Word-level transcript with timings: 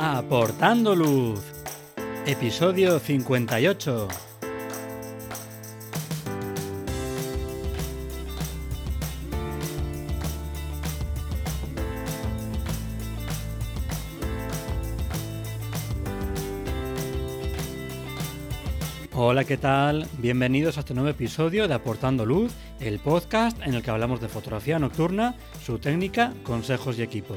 Aportando 0.00 0.94
Luz, 0.94 1.40
episodio 2.24 3.00
58. 3.00 4.06
Hola, 19.14 19.42
¿qué 19.42 19.56
tal? 19.56 20.06
Bienvenidos 20.18 20.76
a 20.76 20.80
este 20.80 20.94
nuevo 20.94 21.08
episodio 21.08 21.66
de 21.66 21.74
Aportando 21.74 22.24
Luz, 22.24 22.52
el 22.78 23.00
podcast 23.00 23.60
en 23.66 23.74
el 23.74 23.82
que 23.82 23.90
hablamos 23.90 24.20
de 24.20 24.28
fotografía 24.28 24.78
nocturna, 24.78 25.34
su 25.66 25.80
técnica, 25.80 26.32
consejos 26.44 26.96
y 27.00 27.02
equipo. 27.02 27.34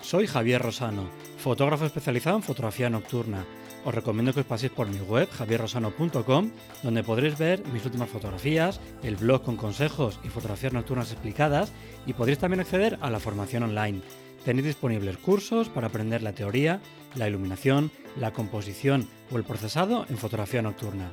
Soy 0.00 0.28
Javier 0.28 0.62
Rosano, 0.62 1.08
fotógrafo 1.48 1.86
especializado 1.86 2.36
en 2.36 2.42
fotografía 2.42 2.90
nocturna. 2.90 3.46
Os 3.82 3.94
recomiendo 3.94 4.34
que 4.34 4.44
os 4.44 4.46
paséis 4.46 4.70
por 4.70 4.86
mi 4.86 5.00
web 5.00 5.30
javierrosano.com, 5.32 6.50
donde 6.82 7.02
podréis 7.02 7.38
ver 7.38 7.64
mis 7.72 7.86
últimas 7.86 8.10
fotografías, 8.10 8.80
el 9.02 9.16
blog 9.16 9.44
con 9.44 9.56
consejos 9.56 10.20
y 10.22 10.28
fotografías 10.28 10.74
nocturnas 10.74 11.10
explicadas, 11.10 11.72
y 12.04 12.12
podréis 12.12 12.38
también 12.38 12.60
acceder 12.60 12.98
a 13.00 13.08
la 13.08 13.18
formación 13.18 13.62
online. 13.62 14.02
Tenéis 14.44 14.66
disponibles 14.66 15.16
cursos 15.16 15.70
para 15.70 15.86
aprender 15.86 16.20
la 16.20 16.34
teoría, 16.34 16.82
la 17.14 17.28
iluminación, 17.28 17.90
la 18.20 18.34
composición 18.34 19.08
o 19.32 19.38
el 19.38 19.44
procesado 19.44 20.04
en 20.10 20.18
fotografía 20.18 20.60
nocturna. 20.60 21.10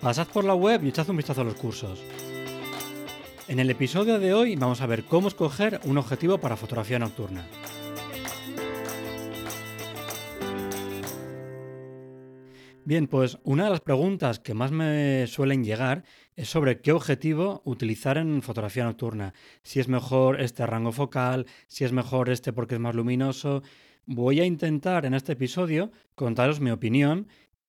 Pasad 0.00 0.26
por 0.28 0.44
la 0.44 0.54
web 0.54 0.84
y 0.84 0.88
echad 0.88 1.10
un 1.10 1.18
vistazo 1.18 1.42
a 1.42 1.44
los 1.44 1.60
cursos. 1.60 2.00
En 3.46 3.60
el 3.60 3.68
episodio 3.68 4.18
de 4.18 4.32
hoy 4.32 4.56
vamos 4.56 4.80
a 4.80 4.86
ver 4.86 5.04
cómo 5.04 5.28
escoger 5.28 5.80
un 5.84 5.98
objetivo 5.98 6.38
para 6.38 6.56
fotografía 6.56 6.98
nocturna. 6.98 7.44
Bien, 12.86 13.08
pues 13.08 13.38
una 13.42 13.64
de 13.64 13.70
las 13.70 13.80
preguntas 13.80 14.38
que 14.38 14.54
más 14.54 14.70
me 14.70 15.26
suelen 15.26 15.64
llegar 15.64 16.04
es 16.36 16.48
sobre 16.48 16.80
qué 16.80 16.92
objetivo 16.92 17.60
utilizar 17.64 18.16
en 18.16 18.42
fotografía 18.42 18.84
nocturna. 18.84 19.34
Si 19.64 19.80
es 19.80 19.88
mejor 19.88 20.40
este 20.40 20.64
rango 20.66 20.92
focal, 20.92 21.46
si 21.66 21.82
es 21.82 21.90
mejor 21.90 22.30
este 22.30 22.52
porque 22.52 22.76
es 22.76 22.80
más 22.80 22.94
luminoso. 22.94 23.64
Voy 24.04 24.38
a 24.38 24.44
intentar 24.44 25.04
en 25.04 25.14
este 25.14 25.32
episodio 25.32 25.90
contaros 26.14 26.60
mi 26.60 26.70
opinión 26.70 27.26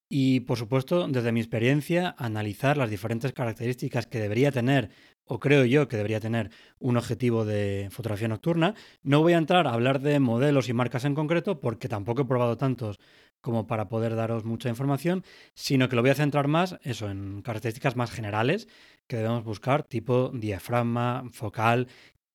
y, 0.07 0.41
por 0.41 0.59
supuesto, 0.59 1.07
desde 1.07 1.31
mi 1.31 1.39
experiencia, 1.39 2.13
analizar 2.19 2.77
las 2.77 2.91
diferentes 2.91 3.33
características 3.33 4.05
que 4.05 4.19
debería 4.19 4.51
tener, 4.51 4.91
o 5.25 5.39
creo 5.39 5.65
yo 5.65 5.87
que 5.87 5.97
debería 5.97 6.19
tener, 6.19 6.51
un 6.79 6.95
objetivo 6.95 7.43
de 7.43 7.89
fotografía 7.91 8.27
nocturna. 8.27 8.75
No 9.01 9.21
voy 9.21 9.33
a 9.33 9.37
entrar 9.37 9.65
a 9.65 9.73
hablar 9.73 9.99
de 9.99 10.19
modelos 10.19 10.69
y 10.69 10.73
marcas 10.73 11.05
en 11.05 11.15
concreto, 11.15 11.59
porque 11.59 11.89
tampoco 11.89 12.21
he 12.21 12.25
probado 12.25 12.55
tantos 12.55 12.99
como 13.41 13.67
para 13.67 13.89
poder 13.89 14.15
daros 14.15 14.45
mucha 14.45 14.69
información, 14.69 15.23
sino 15.53 15.89
que 15.89 15.95
lo 15.95 16.01
voy 16.01 16.11
a 16.11 16.15
centrar 16.15 16.47
más 16.47 16.77
eso, 16.83 17.09
en 17.09 17.41
características 17.41 17.95
más 17.95 18.11
generales 18.11 18.67
que 19.07 19.17
debemos 19.17 19.43
buscar, 19.43 19.83
tipo 19.83 20.31
diafragma, 20.33 21.23
focal 21.31 21.87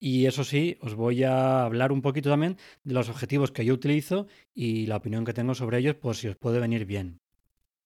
y 0.05 0.27
eso 0.27 0.43
sí, 0.43 0.79
os 0.81 0.97
voy 0.97 1.23
a 1.23 1.63
hablar 1.65 1.93
un 1.93 2.03
poquito 2.03 2.29
también 2.29 2.57
de 2.83 2.93
los 2.93 3.09
objetivos 3.09 3.53
que 3.53 3.65
yo 3.65 3.73
utilizo 3.73 4.27
y 4.53 4.87
la 4.87 4.97
opinión 4.97 5.25
que 5.25 5.33
tengo 5.33 5.55
sobre 5.55 5.79
ellos, 5.79 5.95
por 5.95 6.17
si 6.17 6.27
os 6.27 6.35
puede 6.35 6.59
venir 6.59 6.87
bien. 6.87 7.21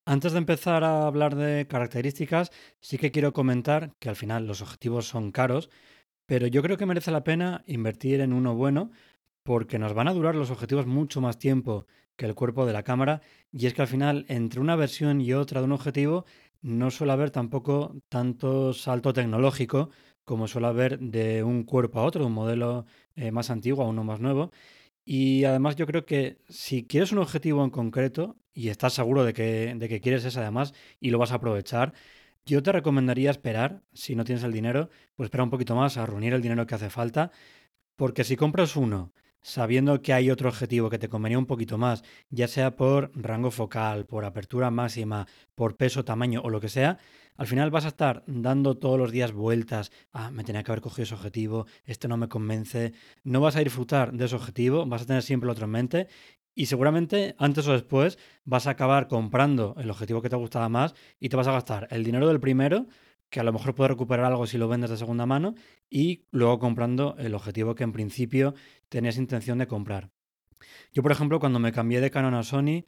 Antes 0.07 0.33
de 0.33 0.39
empezar 0.39 0.83
a 0.83 1.07
hablar 1.07 1.35
de 1.35 1.67
características, 1.67 2.53
sí 2.81 2.97
que 2.97 3.11
quiero 3.11 3.35
comentar 3.35 3.93
que 3.99 4.09
al 4.09 4.17
final 4.17 4.47
los 4.47 4.63
objetivos 4.63 5.07
son 5.07 5.31
caros, 5.31 5.69
pero 6.25 6.47
yo 6.47 6.63
creo 6.63 6.79
que 6.79 6.87
merece 6.87 7.11
la 7.11 7.23
pena 7.23 7.63
invertir 7.67 8.23
en 8.23 8.33
uno 8.33 8.55
bueno 8.55 8.93
porque 9.43 9.79
nos 9.79 9.93
van 9.93 10.09
a 10.09 10.15
durar 10.15 10.37
los 10.37 10.51
objetivos 10.51 10.87
mucho 10.87 11.21
más 11.21 11.39
tiempo 11.39 11.87
que 12.17 12.27
el 12.27 12.35
cuerpo 12.35 12.67
de 12.67 12.73
la 12.73 12.83
cámara 12.83 13.21
y 13.53 13.67
es 13.67 13.75
que 13.75 13.83
al 13.83 13.89
final 13.89 14.25
entre 14.29 14.61
una 14.61 14.77
versión 14.77 15.21
y 15.21 15.33
otra 15.33 15.61
de 15.61 15.67
un 15.67 15.73
objetivo 15.73 16.25
no 16.63 16.91
suele 16.91 17.13
haber 17.13 17.31
tampoco 17.31 17.95
tanto 18.09 18.73
salto 18.73 19.13
tecnológico 19.13 19.91
como 20.25 20.49
suele 20.49 20.67
haber 20.67 20.99
de 20.99 21.45
un 21.45 21.63
cuerpo 21.65 22.01
a 22.01 22.05
otro, 22.05 22.27
un 22.27 22.33
modelo 22.33 22.85
eh, 23.15 23.31
más 23.31 23.51
antiguo 23.51 23.85
a 23.85 23.89
uno 23.89 24.03
más 24.03 24.21
nuevo. 24.21 24.51
Y 25.05 25.45
además 25.45 25.77
yo 25.77 25.87
creo 25.87 26.05
que 26.05 26.39
si 26.49 26.85
quieres 26.85 27.13
un 27.13 27.19
objetivo 27.19 27.63
en 27.63 27.71
concreto 27.71 28.37
y 28.53 28.69
estás 28.71 28.95
seguro 28.95 29.25
de 29.25 29.33
que, 29.33 29.75
de 29.77 29.89
que 29.89 30.01
quieres 30.01 30.25
ese 30.25 30.41
además 30.41 30.75
y 30.99 31.11
lo 31.11 31.19
vas 31.19 31.31
a 31.31 31.37
aprovechar, 31.37 31.95
yo 32.45 32.63
te 32.63 32.73
recomendaría 32.73 33.31
esperar, 33.31 33.83
si 33.93 34.17
no 34.17 34.25
tienes 34.25 34.43
el 34.45 34.53
dinero, 34.53 34.91
pues 35.15 35.29
espera 35.29 35.45
un 35.45 35.51
poquito 35.51 35.77
más 35.77 35.97
a 35.97 36.07
reunir 36.07 36.33
el 36.33 36.43
dinero 36.43 36.67
que 36.67 36.75
hace 36.75 36.91
falta, 36.91 37.31
porque 37.97 38.25
si 38.25 38.37
compras 38.37 38.77
uno 38.77 39.13
sabiendo 39.47 40.03
que 40.03 40.13
hay 40.13 40.29
otro 40.29 40.49
objetivo 40.49 40.91
que 40.91 40.99
te 40.99 41.09
convenía 41.09 41.39
un 41.39 41.47
poquito 41.47 41.79
más, 41.79 42.03
ya 42.31 42.49
sea 42.49 42.75
por 42.75 43.13
rango 43.15 43.53
focal, 43.53 44.05
por 44.05 44.25
apertura 44.25 44.73
máxima, 44.73 45.29
por 45.55 45.77
peso, 45.77 46.05
tamaño 46.05 46.41
o 46.43 46.51
lo 46.51 46.61
que 46.61 46.69
sea, 46.69 46.99
al 47.37 47.47
final 47.47 47.71
vas 47.71 47.85
a 47.85 47.89
estar 47.89 48.25
dando 48.27 48.77
todos 48.77 48.99
los 48.99 49.13
días 49.13 49.31
vueltas, 49.31 49.93
ah, 50.13 50.33
me 50.33 50.43
tenía 50.43 50.65
que 50.65 50.73
haber 50.73 50.81
cogido 50.81 51.05
ese 51.05 51.15
objetivo, 51.15 51.67
este 51.85 52.09
no 52.09 52.17
me 52.17 52.29
convence, 52.29 52.93
no 53.23 53.41
vas 53.41 53.55
a 53.55 53.61
disfrutar 53.61 54.13
de 54.13 54.25
ese 54.25 54.35
objetivo, 54.35 54.85
vas 54.85 55.03
a 55.03 55.07
tener 55.07 55.23
siempre 55.23 55.47
el 55.47 55.53
otro 55.53 55.67
en 55.67 55.71
mente 55.71 56.09
y 56.53 56.67
seguramente 56.67 57.37
antes 57.39 57.69
o 57.69 57.73
después 57.73 58.19
vas 58.45 58.67
a 58.67 58.71
acabar 58.71 59.07
comprando 59.07 59.77
el 59.79 59.91
objetivo 59.91 60.23
que 60.23 60.31
te 60.31 60.35
gustaba 60.35 60.69
más 60.69 60.97
y 61.21 61.29
te 61.29 61.37
vas 61.37 61.47
a 61.47 61.53
gastar 61.53 61.87
el 61.93 62.03
dinero 62.03 62.27
del 62.27 62.41
primero 62.41 62.87
que 63.31 63.41
a 63.41 63.43
lo 63.43 63.53
mejor 63.53 63.75
puedes 63.75 63.91
recuperar 63.91 64.27
algo 64.27 64.47
si 64.47 64.59
lo 64.59 64.69
vendes 64.69 64.91
de 64.91 64.97
segunda 64.97 65.27
mano 65.27 65.55
y 65.91 66.27
luego 66.31 66.59
comprando 66.59 67.17
el 67.19 67.35
objetivo 67.35 67.75
que 67.75 67.85
en 67.85 67.93
principio 67.93 68.55
tenías 68.89 69.19
intención 69.19 69.59
de 69.59 69.67
comprar. 69.67 70.11
Yo, 70.93 71.03
por 71.03 71.13
ejemplo, 71.13 71.41
cuando 71.41 71.59
me 71.59 71.73
cambié 71.73 72.01
de 72.01 72.11
Canon 72.11 72.35
a 72.35 72.43
Sony, 72.43 72.85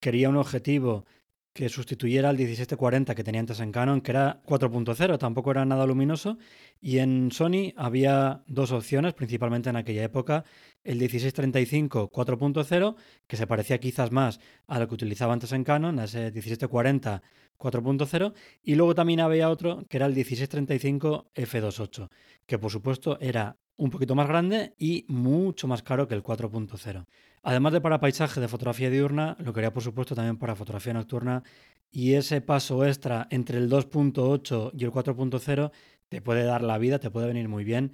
quería 0.00 0.28
un 0.28 0.36
objetivo 0.36 1.06
que 1.54 1.68
sustituyera 1.68 2.30
al 2.30 2.36
1740 2.36 3.14
que 3.14 3.22
tenía 3.22 3.40
antes 3.40 3.60
en 3.60 3.70
Canon, 3.70 4.00
que 4.00 4.10
era 4.10 4.42
4.0, 4.44 5.18
tampoco 5.18 5.52
era 5.52 5.64
nada 5.64 5.86
luminoso, 5.86 6.36
y 6.80 6.98
en 6.98 7.30
Sony 7.30 7.72
había 7.76 8.42
dos 8.48 8.72
opciones, 8.72 9.14
principalmente 9.14 9.70
en 9.70 9.76
aquella 9.76 10.02
época, 10.02 10.44
el 10.82 10.98
1635 10.98 12.10
4.0, 12.10 12.96
que 13.28 13.36
se 13.36 13.46
parecía 13.46 13.78
quizás 13.78 14.10
más 14.10 14.40
a 14.66 14.80
lo 14.80 14.88
que 14.88 14.94
utilizaba 14.94 15.32
antes 15.32 15.52
en 15.52 15.62
Canon, 15.62 16.00
a 16.00 16.04
ese 16.04 16.32
1740 16.32 17.22
4.0, 17.56 18.34
y 18.64 18.74
luego 18.74 18.96
también 18.96 19.20
había 19.20 19.48
otro 19.48 19.84
que 19.88 19.98
era 19.98 20.06
el 20.06 20.14
1635 20.14 21.30
f2.8, 21.36 22.10
que 22.46 22.58
por 22.58 22.72
supuesto 22.72 23.16
era 23.20 23.56
un 23.76 23.90
poquito 23.90 24.16
más 24.16 24.26
grande 24.26 24.74
y 24.76 25.04
mucho 25.08 25.68
más 25.68 25.84
caro 25.84 26.08
que 26.08 26.14
el 26.14 26.22
4.0. 26.24 27.06
Además 27.46 27.74
de 27.74 27.82
para 27.82 28.00
paisaje 28.00 28.40
de 28.40 28.48
fotografía 28.48 28.88
diurna, 28.88 29.36
lo 29.38 29.52
quería 29.52 29.72
por 29.72 29.82
supuesto 29.82 30.14
también 30.14 30.38
para 30.38 30.56
fotografía 30.56 30.94
nocturna 30.94 31.42
y 31.90 32.14
ese 32.14 32.40
paso 32.40 32.86
extra 32.86 33.28
entre 33.30 33.58
el 33.58 33.70
2.8 33.70 34.70
y 34.76 34.84
el 34.84 34.90
4.0 34.90 35.70
te 36.08 36.22
puede 36.22 36.44
dar 36.44 36.62
la 36.62 36.78
vida, 36.78 36.98
te 36.98 37.10
puede 37.10 37.26
venir 37.26 37.48
muy 37.48 37.62
bien. 37.64 37.92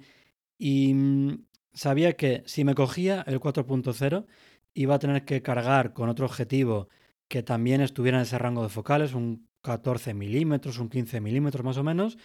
Y 0.57 0.93
mm, 0.93 1.45
sabía 1.73 2.13
que 2.13 2.43
si 2.45 2.63
me 2.63 2.75
cogía 2.75 3.23
el 3.27 3.41
4.0 3.41 4.25
iba 4.73 4.95
a 4.95 4.99
tener 4.99 5.25
que 5.25 5.41
cargar 5.41 5.91
con 5.93 6.07
otro 6.07 6.25
objetivo 6.25 6.87
que 7.27 7.43
también 7.43 7.81
estuviera 7.81 8.17
en 8.19 8.23
ese 8.23 8.37
rango 8.37 8.63
de 8.63 8.69
focales, 8.69 9.13
un 9.13 9.49
14 9.63 10.13
milímetros, 10.13 10.79
un 10.79 10.89
15 10.89 11.19
milímetros 11.19 11.65
más 11.65 11.77
o 11.77 11.83
menos, 11.83 12.17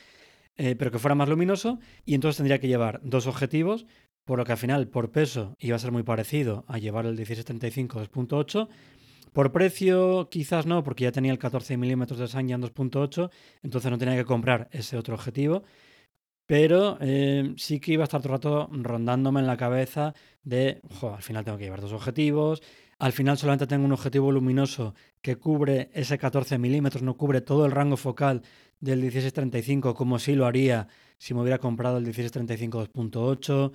eh, 0.57 0.77
pero 0.77 0.93
que 0.93 0.99
fuera 1.01 1.17
más 1.17 1.29
luminoso 1.29 1.81
y 2.05 2.15
entonces 2.15 2.37
tendría 2.37 2.61
que 2.61 2.69
llevar 2.69 3.01
dos 3.03 3.27
objetivos, 3.27 3.85
por 4.27 4.39
lo 4.39 4.45
que 4.45 4.53
al 4.53 4.59
final 4.59 4.89
por 4.89 5.11
peso 5.11 5.57
iba 5.59 5.77
a 5.77 5.79
ser 5.79 5.93
muy 5.93 6.03
parecido 6.03 6.65
a 6.69 6.79
llevar 6.79 7.07
el 7.07 7.15
1635 7.15 8.03
2.8. 8.03 8.69
Por 9.33 9.53
precio 9.53 10.29
quizás 10.31 10.67
no, 10.67 10.83
porque 10.83 11.05
ya 11.05 11.13
tenía 11.13 11.33
el 11.33 11.39
14 11.39 11.77
milímetros 11.77 12.19
de 12.19 12.27
Sanyan 12.27 12.61
2.8, 12.61 13.31
entonces 13.63 13.91
no 13.91 13.99
tenía 13.99 14.17
que 14.17 14.25
comprar 14.25 14.69
ese 14.73 14.99
otro 14.99 15.15
objetivo. 15.15 15.63
Pero 16.47 16.99
eh, 17.01 17.55
sí 17.57 17.81
que 17.81 17.93
iba 17.93 18.03
a 18.03 18.05
estar 18.05 18.21
todo 18.21 18.33
el 18.33 18.39
rato 18.39 18.69
rondándome 18.73 19.41
en 19.41 19.47
la 19.47 19.57
cabeza 19.57 20.15
de, 20.43 20.81
al 21.03 21.23
final 21.23 21.45
tengo 21.45 21.59
que 21.59 21.65
llevar 21.65 21.81
dos 21.81 21.93
objetivos, 21.93 22.63
al 22.99 23.13
final 23.13 23.37
solamente 23.37 23.67
tengo 23.67 23.85
un 23.85 23.93
objetivo 23.93 24.33
luminoso 24.33 24.95
que 25.21 25.37
cubre 25.37 25.91
ese 25.93 26.19
14 26.19 26.59
milímetros, 26.59 27.03
no 27.03 27.17
cubre 27.17 27.41
todo 27.43 27.67
el 27.67 27.73
rango 27.73 27.97
focal 27.97 28.43
del 28.81 29.01
1635 29.01 29.95
como 29.95 30.19
si 30.19 30.35
lo 30.35 30.47
haría 30.47 30.89
si 31.19 31.35
me 31.35 31.41
hubiera 31.41 31.59
comprado 31.59 31.99
el 31.99 32.05
1635 32.05 32.89
2.8 32.93 33.73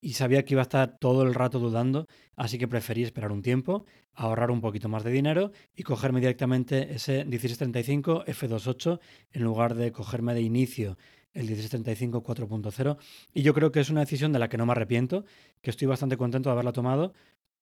y 0.00 0.14
sabía 0.14 0.44
que 0.44 0.54
iba 0.54 0.62
a 0.62 0.68
estar 0.70 0.98
todo 0.98 1.22
el 1.22 1.34
rato 1.34 1.58
dudando, 1.58 2.06
así 2.36 2.58
que 2.58 2.68
preferí 2.68 3.02
esperar 3.02 3.32
un 3.32 3.42
tiempo, 3.42 3.84
ahorrar 4.14 4.50
un 4.50 4.60
poquito 4.60 4.88
más 4.88 5.04
de 5.04 5.10
dinero 5.10 5.52
y 5.74 5.82
cogerme 5.82 6.20
directamente 6.20 6.94
ese 6.94 7.24
1635 7.24 8.24
f2.8 8.26 9.00
en 9.32 9.42
lugar 9.42 9.74
de 9.74 9.92
cogerme 9.92 10.34
de 10.34 10.42
inicio 10.42 10.96
el 11.34 11.46
1635 11.46 12.22
4.0 12.24 12.96
y 13.34 13.42
yo 13.42 13.54
creo 13.54 13.70
que 13.70 13.80
es 13.80 13.90
una 13.90 14.00
decisión 14.00 14.32
de 14.32 14.38
la 14.38 14.48
que 14.48 14.56
no 14.56 14.66
me 14.66 14.72
arrepiento, 14.72 15.24
que 15.60 15.70
estoy 15.70 15.86
bastante 15.86 16.16
contento 16.16 16.48
de 16.48 16.52
haberla 16.52 16.72
tomado 16.72 17.12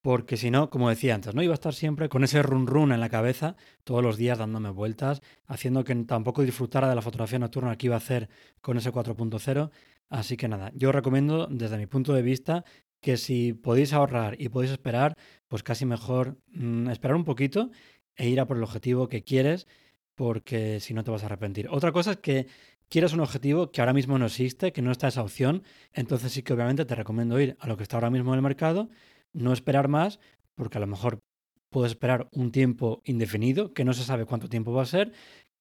porque 0.06 0.36
si 0.36 0.52
no, 0.52 0.70
como 0.70 0.88
decía 0.88 1.16
antes, 1.16 1.34
no 1.34 1.42
iba 1.42 1.52
a 1.52 1.54
estar 1.54 1.74
siempre 1.74 2.08
con 2.08 2.22
ese 2.22 2.40
run 2.40 2.68
run 2.68 2.92
en 2.92 3.00
la 3.00 3.08
cabeza 3.08 3.56
todos 3.82 4.04
los 4.04 4.16
días 4.16 4.38
dándome 4.38 4.70
vueltas, 4.70 5.20
haciendo 5.46 5.82
que 5.82 5.96
tampoco 6.04 6.42
disfrutara 6.42 6.88
de 6.88 6.94
la 6.94 7.02
fotografía 7.02 7.40
nocturna 7.40 7.76
que 7.76 7.86
iba 7.86 7.96
a 7.96 7.98
hacer 7.98 8.28
con 8.60 8.76
ese 8.76 8.92
4.0. 8.92 9.70
Así 10.08 10.36
que 10.36 10.48
nada, 10.48 10.70
yo 10.74 10.92
recomiendo 10.92 11.48
desde 11.50 11.78
mi 11.78 11.86
punto 11.86 12.12
de 12.12 12.22
vista 12.22 12.64
que 13.00 13.16
si 13.16 13.52
podéis 13.52 13.92
ahorrar 13.92 14.40
y 14.40 14.48
podéis 14.48 14.72
esperar, 14.72 15.14
pues 15.48 15.62
casi 15.62 15.84
mejor 15.84 16.38
mm, 16.48 16.88
esperar 16.90 17.16
un 17.16 17.24
poquito 17.24 17.70
e 18.16 18.28
ir 18.28 18.40
a 18.40 18.46
por 18.46 18.56
el 18.56 18.62
objetivo 18.62 19.08
que 19.08 19.22
quieres, 19.22 19.66
porque 20.14 20.80
si 20.80 20.94
no 20.94 21.04
te 21.04 21.10
vas 21.10 21.22
a 21.22 21.26
arrepentir. 21.26 21.68
Otra 21.70 21.92
cosa 21.92 22.12
es 22.12 22.16
que 22.18 22.46
quieres 22.88 23.12
un 23.12 23.20
objetivo 23.20 23.70
que 23.70 23.80
ahora 23.80 23.92
mismo 23.92 24.18
no 24.18 24.26
existe, 24.26 24.72
que 24.72 24.82
no 24.82 24.90
está 24.90 25.08
esa 25.08 25.22
opción, 25.22 25.62
entonces 25.92 26.32
sí 26.32 26.42
que 26.42 26.52
obviamente 26.52 26.84
te 26.84 26.94
recomiendo 26.94 27.38
ir 27.40 27.56
a 27.60 27.66
lo 27.66 27.76
que 27.76 27.82
está 27.82 27.96
ahora 27.96 28.10
mismo 28.10 28.32
en 28.32 28.38
el 28.38 28.42
mercado, 28.42 28.88
no 29.32 29.52
esperar 29.52 29.88
más, 29.88 30.18
porque 30.54 30.78
a 30.78 30.80
lo 30.80 30.86
mejor 30.86 31.20
puedes 31.68 31.92
esperar 31.92 32.28
un 32.32 32.52
tiempo 32.52 33.02
indefinido, 33.04 33.74
que 33.74 33.84
no 33.84 33.92
se 33.92 34.04
sabe 34.04 34.24
cuánto 34.24 34.48
tiempo 34.48 34.72
va 34.72 34.82
a 34.82 34.86
ser, 34.86 35.12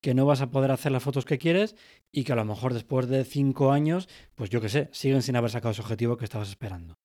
que 0.05 0.13
no 0.13 0.27
vas 0.27 0.41
a 0.41 0.51
poder 0.51 0.69
hacer 0.69 0.91
las 0.91 1.01
fotos 1.01 1.25
que 1.25 1.39
quieres 1.39 1.75
y 2.11 2.25
que 2.25 2.33
a 2.33 2.35
lo 2.35 2.45
mejor 2.45 2.75
después 2.75 3.07
de 3.07 3.25
cinco 3.25 3.71
años, 3.71 4.07
pues 4.35 4.51
yo 4.51 4.61
qué 4.61 4.69
sé, 4.69 4.87
siguen 4.91 5.23
sin 5.23 5.35
haber 5.35 5.49
sacado 5.49 5.71
ese 5.71 5.81
objetivo 5.81 6.15
que 6.15 6.25
estabas 6.25 6.49
esperando. 6.49 6.99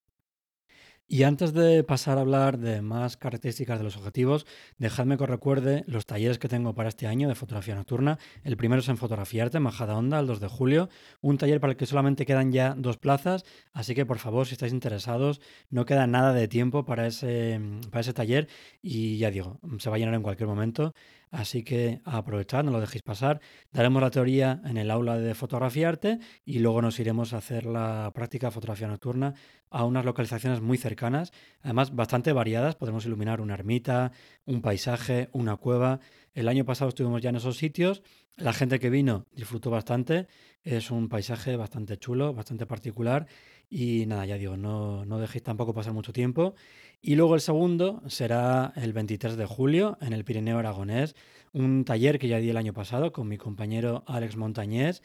Y 1.09 1.23
antes 1.23 1.55
de 1.55 1.83
pasar 1.83 2.19
a 2.19 2.21
hablar 2.21 2.59
de 2.59 2.83
más 2.83 3.17
características 3.17 3.79
de 3.79 3.85
los 3.85 3.97
objetivos, 3.97 4.47
dejadme 4.77 5.17
que 5.17 5.25
os 5.25 5.31
recuerde 5.31 5.83
los 5.87 6.05
talleres 6.05 6.39
que 6.39 6.47
tengo 6.47 6.75
para 6.75 6.91
este 6.91 7.07
año 7.07 7.27
de 7.27 7.35
fotografía 7.35 7.75
nocturna. 7.75 8.19
El 8.45 8.59
primero 8.59 8.81
es 8.81 8.89
en 8.89 8.99
Fotografiarte, 8.99 9.59
Majada 9.61 9.97
Onda, 9.97 10.21
el 10.21 10.27
2 10.27 10.39
de 10.39 10.49
julio. 10.49 10.89
Un 11.23 11.39
taller 11.39 11.59
para 11.59 11.73
el 11.73 11.77
que 11.79 11.87
solamente 11.87 12.27
quedan 12.27 12.53
ya 12.53 12.75
dos 12.77 12.99
plazas, 12.99 13.45
así 13.73 13.95
que 13.95 14.05
por 14.07 14.19
favor, 14.19 14.47
si 14.47 14.53
estáis 14.53 14.75
interesados, 14.75 15.41
no 15.71 15.87
queda 15.87 16.07
nada 16.07 16.35
de 16.35 16.47
tiempo 16.49 16.85
para 16.85 17.07
ese, 17.07 17.61
para 17.91 18.03
ese 18.03 18.13
taller 18.13 18.47
y 18.81 19.17
ya 19.17 19.31
digo, 19.31 19.59
se 19.79 19.89
va 19.89 19.97
a 19.97 19.99
llenar 19.99 20.15
en 20.15 20.23
cualquier 20.23 20.49
momento. 20.49 20.95
Así 21.31 21.63
que 21.63 22.01
aprovechad, 22.05 22.65
no 22.65 22.73
lo 22.73 22.81
dejéis 22.81 23.03
pasar. 23.03 23.41
Daremos 23.73 24.03
la 24.03 24.11
teoría 24.11 24.61
en 24.65 24.77
el 24.77 24.91
aula 24.91 25.17
de 25.17 25.35
fotografiarte 25.35 26.19
y 26.45 26.59
luego 26.59 26.83
nos 26.83 26.99
iremos 26.99 27.33
a 27.33 27.39
hacer 27.39 27.67
la 27.67 28.11
práctica 28.13 28.49
de 28.49 28.51
fotografía 28.53 28.89
nocturna 28.89 29.35
a 29.71 29.85
unas 29.85 30.05
localizaciones 30.05 30.61
muy 30.61 30.77
cercanas, 30.77 31.33
además 31.63 31.95
bastante 31.95 32.33
variadas. 32.33 32.75
Podemos 32.75 33.07
iluminar 33.07 33.41
una 33.41 33.55
ermita, 33.55 34.11
un 34.45 34.61
paisaje, 34.61 35.29
una 35.33 35.57
cueva. 35.57 36.01
El 36.35 36.49
año 36.49 36.65
pasado 36.65 36.89
estuvimos 36.89 37.23
ya 37.23 37.31
en 37.31 37.37
esos 37.37 37.57
sitios. 37.57 38.03
La 38.37 38.53
gente 38.53 38.81
que 38.81 38.91
vino 38.91 39.27
disfrutó 39.33 39.71
bastante. 39.71 40.27
Es 40.65 40.91
un 40.91 41.09
paisaje 41.09 41.57
bastante 41.57 41.97
chulo, 41.97 42.35
bastante 42.35 42.67
particular. 42.67 43.27
Y 43.71 44.05
nada, 44.07 44.27
ya 44.27 44.37
digo, 44.37 44.57
no, 44.57 45.05
no 45.05 45.19
dejéis 45.19 45.45
tampoco 45.45 45.73
pasar 45.73 45.93
mucho 45.93 46.13
tiempo. 46.13 46.55
Y 47.01 47.15
luego 47.15 47.37
el 47.37 47.41
segundo 47.41 48.03
será 48.09 48.73
el 48.75 48.93
23 48.93 49.37
de 49.37 49.47
julio 49.47 49.97
en 50.01 50.13
el 50.13 50.25
Pirineo 50.25 50.59
Aragonés, 50.59 51.15
un 51.53 51.85
taller 51.85 52.19
que 52.19 52.29
ya 52.29 52.39
di 52.39 52.51
el 52.51 52.57
año 52.57 52.75
pasado 52.75 53.13
con 53.13 53.29
mi 53.29 53.39
compañero 53.39 54.03
Alex 54.07 54.37
Montañés 54.37 55.03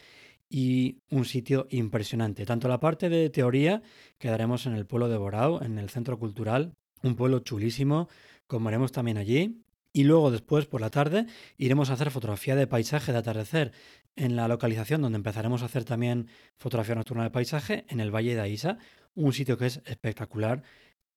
y 0.49 0.97
un 1.11 1.25
sitio 1.25 1.67
impresionante. 1.69 2.45
Tanto 2.45 2.67
la 2.67 2.79
parte 2.79 3.07
de 3.07 3.29
teoría 3.29 3.83
que 4.17 4.29
daremos 4.29 4.65
en 4.65 4.73
el 4.73 4.87
pueblo 4.87 5.09
de 5.09 5.17
Borao, 5.17 5.61
en 5.61 5.77
el 5.77 5.89
centro 5.89 6.17
cultural, 6.17 6.73
un 7.03 7.15
pueblo 7.15 7.39
chulísimo, 7.39 8.09
como 8.47 8.71
también 8.91 9.17
allí. 9.17 9.61
Y 9.95 10.03
luego 10.03 10.29
después, 10.29 10.65
por 10.65 10.81
la 10.81 10.89
tarde, 10.89 11.25
iremos 11.57 11.89
a 11.89 11.93
hacer 11.93 12.11
fotografía 12.11 12.57
de 12.57 12.67
paisaje 12.67 13.13
de 13.13 13.17
atardecer. 13.19 13.71
En 14.17 14.35
la 14.35 14.49
localización 14.49 15.01
donde 15.01 15.15
empezaremos 15.15 15.61
a 15.61 15.67
hacer 15.67 15.85
también 15.85 16.27
fotografía 16.57 16.95
nocturna 16.95 17.23
de 17.23 17.29
paisaje 17.29 17.85
en 17.87 18.01
el 18.01 18.13
Valle 18.13 18.35
de 18.35 18.41
Aisa, 18.41 18.77
un 19.13 19.31
sitio 19.31 19.57
que 19.57 19.67
es 19.67 19.81
espectacular 19.85 20.63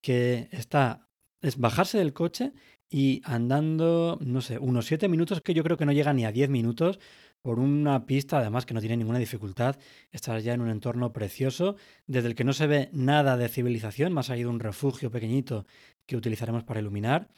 que 0.01 0.49
está, 0.53 1.09
es 1.43 1.59
bajarse 1.59 1.99
del 1.99 2.13
coche 2.13 2.53
y 2.89 3.21
andando, 3.25 4.17
no 4.21 4.41
sé, 4.41 4.59
unos 4.61 4.87
siete 4.87 5.09
minutos, 5.09 5.41
que 5.41 5.55
yo 5.55 5.65
creo 5.65 5.77
que 5.77 5.85
no 5.85 5.91
llega 5.91 6.13
ni 6.13 6.25
a 6.25 6.31
10 6.31 6.49
minutos, 6.49 7.01
por 7.43 7.59
una 7.59 8.07
pista, 8.07 8.39
además 8.39 8.65
que 8.65 8.75
no 8.75 8.81
tiene 8.81 8.97
ninguna 8.97 9.19
dificultad, 9.19 9.77
estar 10.13 10.41
ya 10.41 10.55
en 10.55 10.61
un 10.61 10.71
entorno 10.71 11.13
precioso, 11.13 11.75
desde 12.07 12.29
el 12.29 12.37
que 12.37 12.45
no 12.45 12.53
se 12.53 12.69
ve 12.69 12.91
nada 12.93 13.37
de 13.37 13.49
civilización, 13.49 14.13
más 14.13 14.31
allá 14.31 14.43
de 14.43 14.47
un 14.47 14.61
refugio 14.61 15.11
pequeñito 15.11 15.67
que 16.07 16.17
utilizaremos 16.17 16.63
para 16.63 16.79
iluminar 16.79 17.29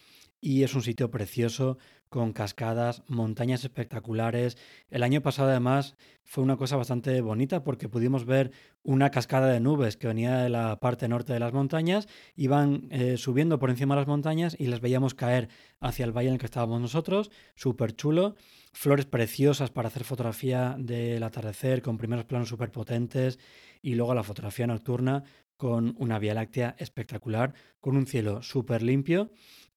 y 0.41 0.63
es 0.63 0.75
un 0.75 0.83
sitio 0.83 1.11
precioso 1.11 1.79
con 2.09 2.33
cascadas, 2.33 3.05
montañas 3.07 3.63
espectaculares. 3.63 4.59
El 4.89 5.05
año 5.05 5.21
pasado 5.21 5.51
además 5.51 5.97
fue 6.25 6.43
una 6.43 6.57
cosa 6.57 6.77
bastante 6.77 7.21
bonita 7.21 7.63
porque 7.63 7.89
pudimos 7.89 8.25
ver 8.25 8.51
una 8.83 9.11
cascada 9.11 9.47
de 9.47 9.61
nubes 9.61 9.97
que 9.97 10.09
venía 10.09 10.39
de 10.39 10.49
la 10.49 10.81
parte 10.81 11.07
norte 11.09 11.33
de 11.33 11.39
las 11.39 11.53
montañas, 11.53 12.09
iban 12.35 12.89
eh, 12.91 13.17
subiendo 13.17 13.61
por 13.61 13.71
encima 13.71 13.95
de 13.95 14.01
las 14.01 14.09
montañas 14.09 14.57
y 14.59 14.67
las 14.67 14.81
veíamos 14.81 15.15
caer 15.15 15.49
hacia 15.79 16.05
el 16.05 16.13
valle 16.13 16.29
en 16.29 16.35
el 16.35 16.41
que 16.41 16.47
estábamos 16.47 16.81
nosotros, 16.81 17.31
súper 17.55 17.95
chulo, 17.95 18.35
flores 18.73 19.07
preciosas 19.07 19.71
para 19.71 19.89
hacer 19.89 20.03
fotografía 20.03 20.75
del 20.79 21.23
atardecer 21.23 21.81
con 21.81 21.97
primeros 21.97 22.25
planos 22.25 22.49
súper 22.49 22.73
potentes 22.73 23.39
y 23.83 23.95
luego 23.95 24.15
la 24.15 24.25
fotografía 24.25 24.67
nocturna 24.67 25.23
con 25.57 25.95
una 25.99 26.19
Vía 26.19 26.35
Láctea 26.35 26.75
espectacular, 26.79 27.55
con 27.81 27.97
un 27.97 28.07
cielo 28.07 28.43
súper 28.43 28.83
limpio 28.83 29.31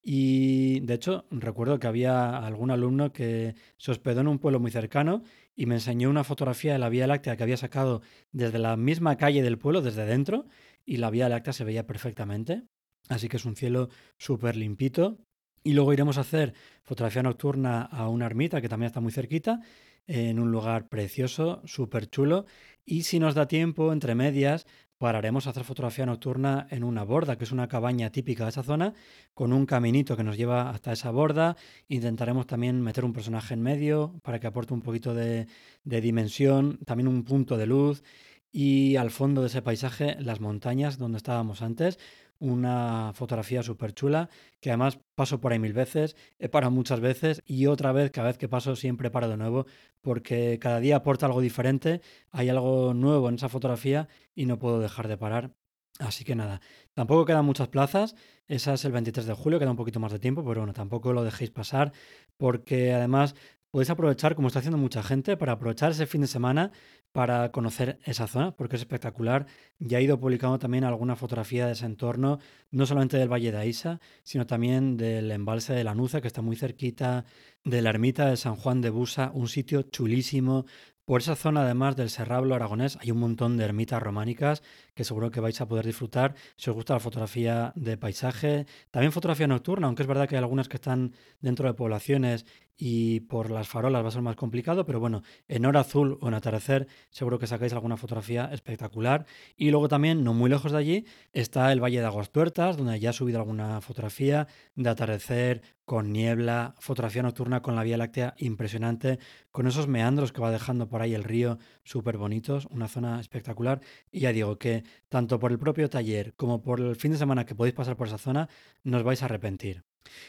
y 0.05 0.81
de 0.81 0.95
hecho, 0.95 1.25
recuerdo 1.31 1.79
que 1.79 1.88
había 1.88 2.38
algún 2.45 2.71
alumno 2.71 3.13
que 3.13 3.55
se 3.77 3.91
hospedó 3.91 4.19
en 4.19 4.27
un 4.27 4.38
pueblo 4.38 4.59
muy 4.59 4.69
cercano 4.69 5.23
y 5.55 5.65
me 5.65 5.75
enseñó 5.75 6.09
una 6.09 6.25
fotografía 6.25 6.73
de 6.73 6.79
la 6.79 6.89
Vía 6.89 7.07
Láctea 7.07 7.38
que 7.38 7.44
había 7.44 7.55
sacado 7.55 8.01
desde 8.33 8.59
la 8.59 8.75
misma 8.75 9.15
calle 9.15 9.41
del 9.41 9.57
pueblo, 9.57 9.81
desde 9.81 10.05
dentro, 10.05 10.45
y 10.85 10.97
la 10.97 11.09
Vía 11.09 11.29
Láctea 11.29 11.53
se 11.53 11.63
veía 11.63 11.88
perfectamente. 11.88 12.63
Así 13.07 13.29
que 13.29 13.38
es 13.38 13.45
un 13.45 13.55
cielo 13.55 13.89
súper 14.17 14.57
limpito. 14.57 15.19
Y 15.63 15.71
luego 15.71 15.94
iremos 15.94 16.17
a 16.17 16.21
hacer 16.21 16.53
fotografía 16.83 17.23
nocturna 17.23 17.83
a 17.83 18.09
una 18.09 18.25
ermita 18.25 18.59
que 18.59 18.67
también 18.67 18.88
está 18.88 19.00
muy 19.00 19.13
cerquita, 19.13 19.61
en 20.05 20.38
un 20.38 20.51
lugar 20.51 20.89
precioso, 20.89 21.61
súper 21.63 22.09
chulo. 22.09 22.45
Y 22.83 23.03
si 23.03 23.19
nos 23.19 23.35
da 23.35 23.47
tiempo, 23.47 23.94
entre 23.94 24.15
medias, 24.15 24.67
pararemos 25.03 25.47
a 25.47 25.50
hacer 25.50 25.65
fotografía 25.65 26.05
nocturna 26.05 26.65
en 26.69 26.81
una 26.85 27.03
borda, 27.03 27.38
que 27.38 27.44
es 27.44 27.51
una 27.51 27.67
cabaña 27.67 28.09
típica 28.09 28.45
de 28.45 28.51
esa 28.51 28.63
zona, 28.63 28.94
con 29.33 29.51
un 29.51 29.65
caminito 29.65 30.15
que 30.15 30.23
nos 30.23 30.38
lleva 30.38 30.69
hasta 30.69 30.94
esa 30.94 31.11
borda. 31.11 31.57
Intentaremos 31.89 32.47
también 32.47 32.79
meter 32.81 33.03
un 33.03 33.11
personaje 33.11 33.53
en 33.53 33.61
medio 33.61 34.17
para 34.23 34.39
que 34.39 34.47
aporte 34.47 34.73
un 34.73 34.81
poquito 34.81 35.13
de, 35.13 35.47
de 35.83 36.00
dimensión, 36.00 36.79
también 36.85 37.09
un 37.09 37.25
punto 37.25 37.57
de 37.57 37.67
luz. 37.67 38.01
Y 38.50 38.95
al 38.95 39.11
fondo 39.11 39.41
de 39.41 39.47
ese 39.47 39.61
paisaje, 39.61 40.15
las 40.21 40.39
montañas 40.39 40.97
donde 40.97 41.17
estábamos 41.17 41.61
antes, 41.61 42.00
una 42.43 43.13
fotografía 43.13 43.63
súper 43.63 43.93
chula, 43.93 44.29
que 44.59 44.69
además 44.69 44.99
paso 45.15 45.39
por 45.39 45.53
ahí 45.53 45.59
mil 45.59 45.71
veces, 45.71 46.17
he 46.39 46.49
parado 46.49 46.71
muchas 46.71 46.99
veces 46.99 47.41
y 47.45 47.67
otra 47.67 47.93
vez, 47.93 48.11
cada 48.11 48.27
vez 48.27 48.37
que 48.37 48.49
paso, 48.49 48.75
siempre 48.75 49.09
paro 49.09 49.29
de 49.29 49.37
nuevo, 49.37 49.65
porque 50.01 50.59
cada 50.59 50.81
día 50.81 50.97
aporta 50.97 51.25
algo 51.25 51.39
diferente, 51.39 52.01
hay 52.31 52.50
algo 52.50 52.93
nuevo 52.93 53.29
en 53.29 53.35
esa 53.35 53.47
fotografía 53.47 54.09
y 54.35 54.45
no 54.45 54.59
puedo 54.59 54.81
dejar 54.81 55.07
de 55.07 55.17
parar. 55.17 55.51
Así 56.00 56.25
que 56.25 56.35
nada, 56.35 56.59
tampoco 56.93 57.23
quedan 57.23 57.45
muchas 57.45 57.69
plazas, 57.69 58.15
esa 58.47 58.73
es 58.73 58.83
el 58.83 58.91
23 58.91 59.25
de 59.25 59.33
julio, 59.33 59.59
queda 59.59 59.71
un 59.71 59.77
poquito 59.77 60.01
más 60.01 60.12
de 60.12 60.19
tiempo, 60.19 60.43
pero 60.43 60.62
bueno, 60.62 60.73
tampoco 60.73 61.13
lo 61.13 61.23
dejéis 61.23 61.51
pasar, 61.51 61.93
porque 62.35 62.93
además 62.93 63.35
podéis 63.71 63.89
aprovechar, 63.89 64.35
como 64.35 64.47
está 64.47 64.59
haciendo 64.59 64.77
mucha 64.77 65.01
gente, 65.01 65.38
para 65.38 65.53
aprovechar 65.53 65.91
ese 65.91 66.07
fin 66.07 66.21
de 66.21 66.27
semana 66.27 66.71
para 67.13 67.51
conocer 67.51 68.00
esa 68.03 68.27
zona, 68.27 68.55
porque 68.55 68.75
es 68.75 68.82
espectacular. 68.82 69.46
Ya 69.79 70.00
he 70.00 70.03
ido 70.03 70.20
publicando 70.20 70.60
también 70.60 70.84
alguna 70.84 71.15
fotografía 71.15 71.67
de 71.67 71.74
ese 71.74 71.86
entorno, 71.86 72.39
no 72.72 72.86
solamente 72.86 73.17
del 73.17 73.32
Valle 73.32 73.51
de 73.51 73.60
Aisa, 73.60 74.01
sino 74.24 74.46
también 74.46 74.98
del 74.98 75.32
embalse 75.32 75.74
de 75.74 75.84
la 75.84 75.96
Nuza, 75.96 76.20
que 76.20 76.27
está 76.27 76.41
muy 76.41 76.55
cerquita, 76.58 77.24
de 77.63 77.82
la 77.82 77.91
ermita 77.91 78.25
de 78.25 78.36
San 78.36 78.55
Juan 78.55 78.82
de 78.82 78.89
Busa, 78.89 79.32
un 79.34 79.48
sitio 79.48 79.84
chulísimo, 79.84 80.65
por 81.05 81.20
esa 81.20 81.36
zona, 81.36 81.63
además 81.63 81.98
del 81.98 82.10
Serrablo 82.10 82.55
aragonés, 82.55 82.98
hay 83.01 83.12
un 83.12 83.20
montón 83.20 83.58
de 83.58 83.65
ermitas 83.65 84.01
románicas 84.01 84.63
que 84.93 85.03
seguro 85.03 85.31
que 85.31 85.39
vais 85.39 85.59
a 85.62 85.67
poder 85.67 85.85
disfrutar 85.85 86.35
si 86.55 86.69
os 86.69 86.75
gusta 86.75 86.93
la 86.93 87.00
fotografía 87.00 87.73
de 87.75 87.97
paisaje, 87.97 88.65
también 88.91 89.12
fotografía 89.12 89.47
nocturna, 89.47 89.88
aunque 89.88 90.03
es 90.03 90.07
verdad 90.07 90.27
que 90.27 90.35
hay 90.35 90.43
algunas 90.43 90.69
que 90.69 90.77
están 90.77 91.13
dentro 91.41 91.67
de 91.67 91.73
poblaciones 91.73 92.45
y 92.77 93.21
por 93.21 93.51
las 93.51 93.67
farolas 93.67 94.03
va 94.03 94.07
a 94.07 94.12
ser 94.12 94.21
más 94.21 94.35
complicado, 94.35 94.85
pero 94.85 95.00
bueno, 95.00 95.21
en 95.47 95.65
hora 95.65 95.81
azul 95.81 96.17
o 96.21 96.27
en 96.27 96.33
atardecer 96.33 96.88
seguro 97.12 97.39
que 97.39 97.47
sacáis 97.47 97.73
alguna 97.73 97.97
fotografía 97.97 98.50
espectacular. 98.51 99.25
Y 99.55 99.69
luego 99.71 99.88
también, 99.88 100.23
no 100.23 100.33
muy 100.33 100.50
lejos 100.50 100.71
de 100.71 100.77
allí, 100.77 101.05
está 101.33 101.71
el 101.71 101.83
Valle 101.83 102.00
de 102.00 102.05
Aguas 102.05 102.31
Tuertas, 102.31 102.77
donde 102.77 103.00
ya 103.00 103.12
he 103.12 103.13
subido 103.13 103.39
alguna 103.39 103.79
fotografía 103.81 104.47
de 104.75 104.89
atardecer 104.89 105.62
con 105.85 106.13
niebla, 106.13 106.75
fotografía 106.79 107.23
nocturna 107.23 107.62
con 107.62 107.75
la 107.75 107.83
Vía 107.83 107.97
Láctea 107.97 108.35
impresionante, 108.38 109.19
con 109.51 109.67
esos 109.67 109.88
meandros 109.88 110.31
que 110.31 110.41
va 110.41 110.50
dejando 110.50 110.88
por 110.88 111.01
ahí 111.01 111.13
el 111.13 111.23
río 111.23 111.59
súper 111.83 112.17
bonitos, 112.17 112.67
una 112.71 112.88
zona 112.88 113.19
espectacular. 113.19 113.81
Y 114.09 114.21
ya 114.21 114.31
digo 114.31 114.57
que 114.57 114.82
tanto 115.09 115.39
por 115.39 115.51
el 115.51 115.59
propio 115.59 115.89
taller 115.89 116.33
como 116.35 116.61
por 116.61 116.79
el 116.79 116.95
fin 116.95 117.11
de 117.11 117.17
semana 117.17 117.45
que 117.45 117.55
podéis 117.55 117.75
pasar 117.75 117.95
por 117.95 118.07
esa 118.07 118.17
zona, 118.17 118.49
no 118.83 118.97
os 118.97 119.03
vais 119.03 119.21
a 119.21 119.25
arrepentir. 119.25 119.83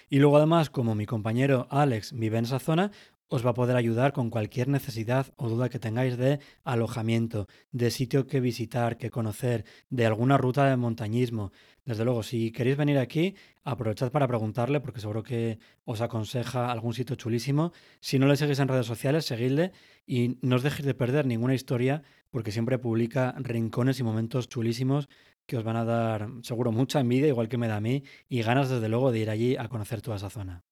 Y 0.09 0.19
luego 0.19 0.37
además, 0.37 0.71
como 0.71 0.95
mi 0.95 1.07
compañero 1.07 1.67
Alex 1.71 2.13
vive 2.13 2.39
en 2.39 2.45
esa 2.45 2.61
zona, 2.61 2.93
os 3.29 3.45
va 3.45 3.51
a 3.51 3.55
poder 3.55 3.77
ayudar 3.77 4.13
con 4.13 4.31
cualquier 4.31 4.69
necesidad 4.69 5.33
o 5.37 5.49
duda 5.49 5.69
que 5.69 5.79
tengáis 5.79 6.17
de 6.17 6.41
alojamiento, 6.63 7.49
de 7.73 7.91
sitio 7.91 8.27
que 8.27 8.41
visitar, 8.41 8.97
que 8.97 9.11
conocer, 9.11 9.65
de 9.91 10.07
alguna 10.07 10.37
ruta 10.37 10.69
de 10.69 10.77
montañismo. 10.77 11.51
Desde 11.85 12.05
luego, 12.05 12.23
si 12.23 12.53
queréis 12.53 12.77
venir 12.77 12.99
aquí, 12.99 13.35
aprovechad 13.65 14.13
para 14.13 14.29
preguntarle 14.29 14.81
porque 14.81 15.01
seguro 15.01 15.23
que 15.23 15.59
os 15.85 16.01
aconseja 16.01 16.71
algún 16.71 16.95
sitio 16.95 17.17
chulísimo. 17.17 17.73
Si 18.01 18.19
no 18.19 18.27
le 18.27 18.37
seguís 18.37 18.59
en 18.59 18.69
redes 18.69 18.87
sociales, 18.87 19.25
seguidle 19.25 19.73
y 20.07 20.39
no 20.43 20.57
os 20.57 20.63
dejéis 20.63 20.87
de 20.87 20.95
perder 20.95 21.27
ninguna 21.27 21.55
historia 21.55 22.03
porque 22.35 22.51
siempre 22.51 22.81
publica 22.81 23.33
rincones 23.39 24.01
y 24.01 24.03
momentos 24.03 24.49
chulísimos 24.49 25.09
que 25.47 25.57
os 25.57 25.63
van 25.63 25.77
a 25.77 25.85
dar 25.85 26.29
seguro 26.43 26.73
mucha 26.73 26.99
envidia, 26.99 27.29
igual 27.29 27.49
que 27.49 27.59
me 27.59 27.69
da 27.69 27.77
a 27.77 27.81
mí, 27.81 28.03
y 28.29 28.43
ganas 28.43 28.69
desde 28.69 28.89
luego 28.89 29.13
de 29.13 29.21
ir 29.21 29.31
allí 29.31 29.57
a 29.57 29.69
conocer 29.69 30.03
toda 30.03 30.17
esa 30.17 30.31
zona. 30.31 30.65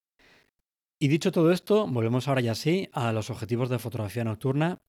Y 0.98 1.06
dicho 1.06 1.30
todo 1.30 1.52
esto, 1.52 1.86
volvemos 1.86 2.26
ahora 2.26 2.40
ya 2.40 2.56
sí 2.56 2.88
a 2.92 3.12
los 3.12 3.30
objetivos 3.30 3.70
de 3.70 3.78
fotografía 3.78 4.24
nocturna. 4.24 4.82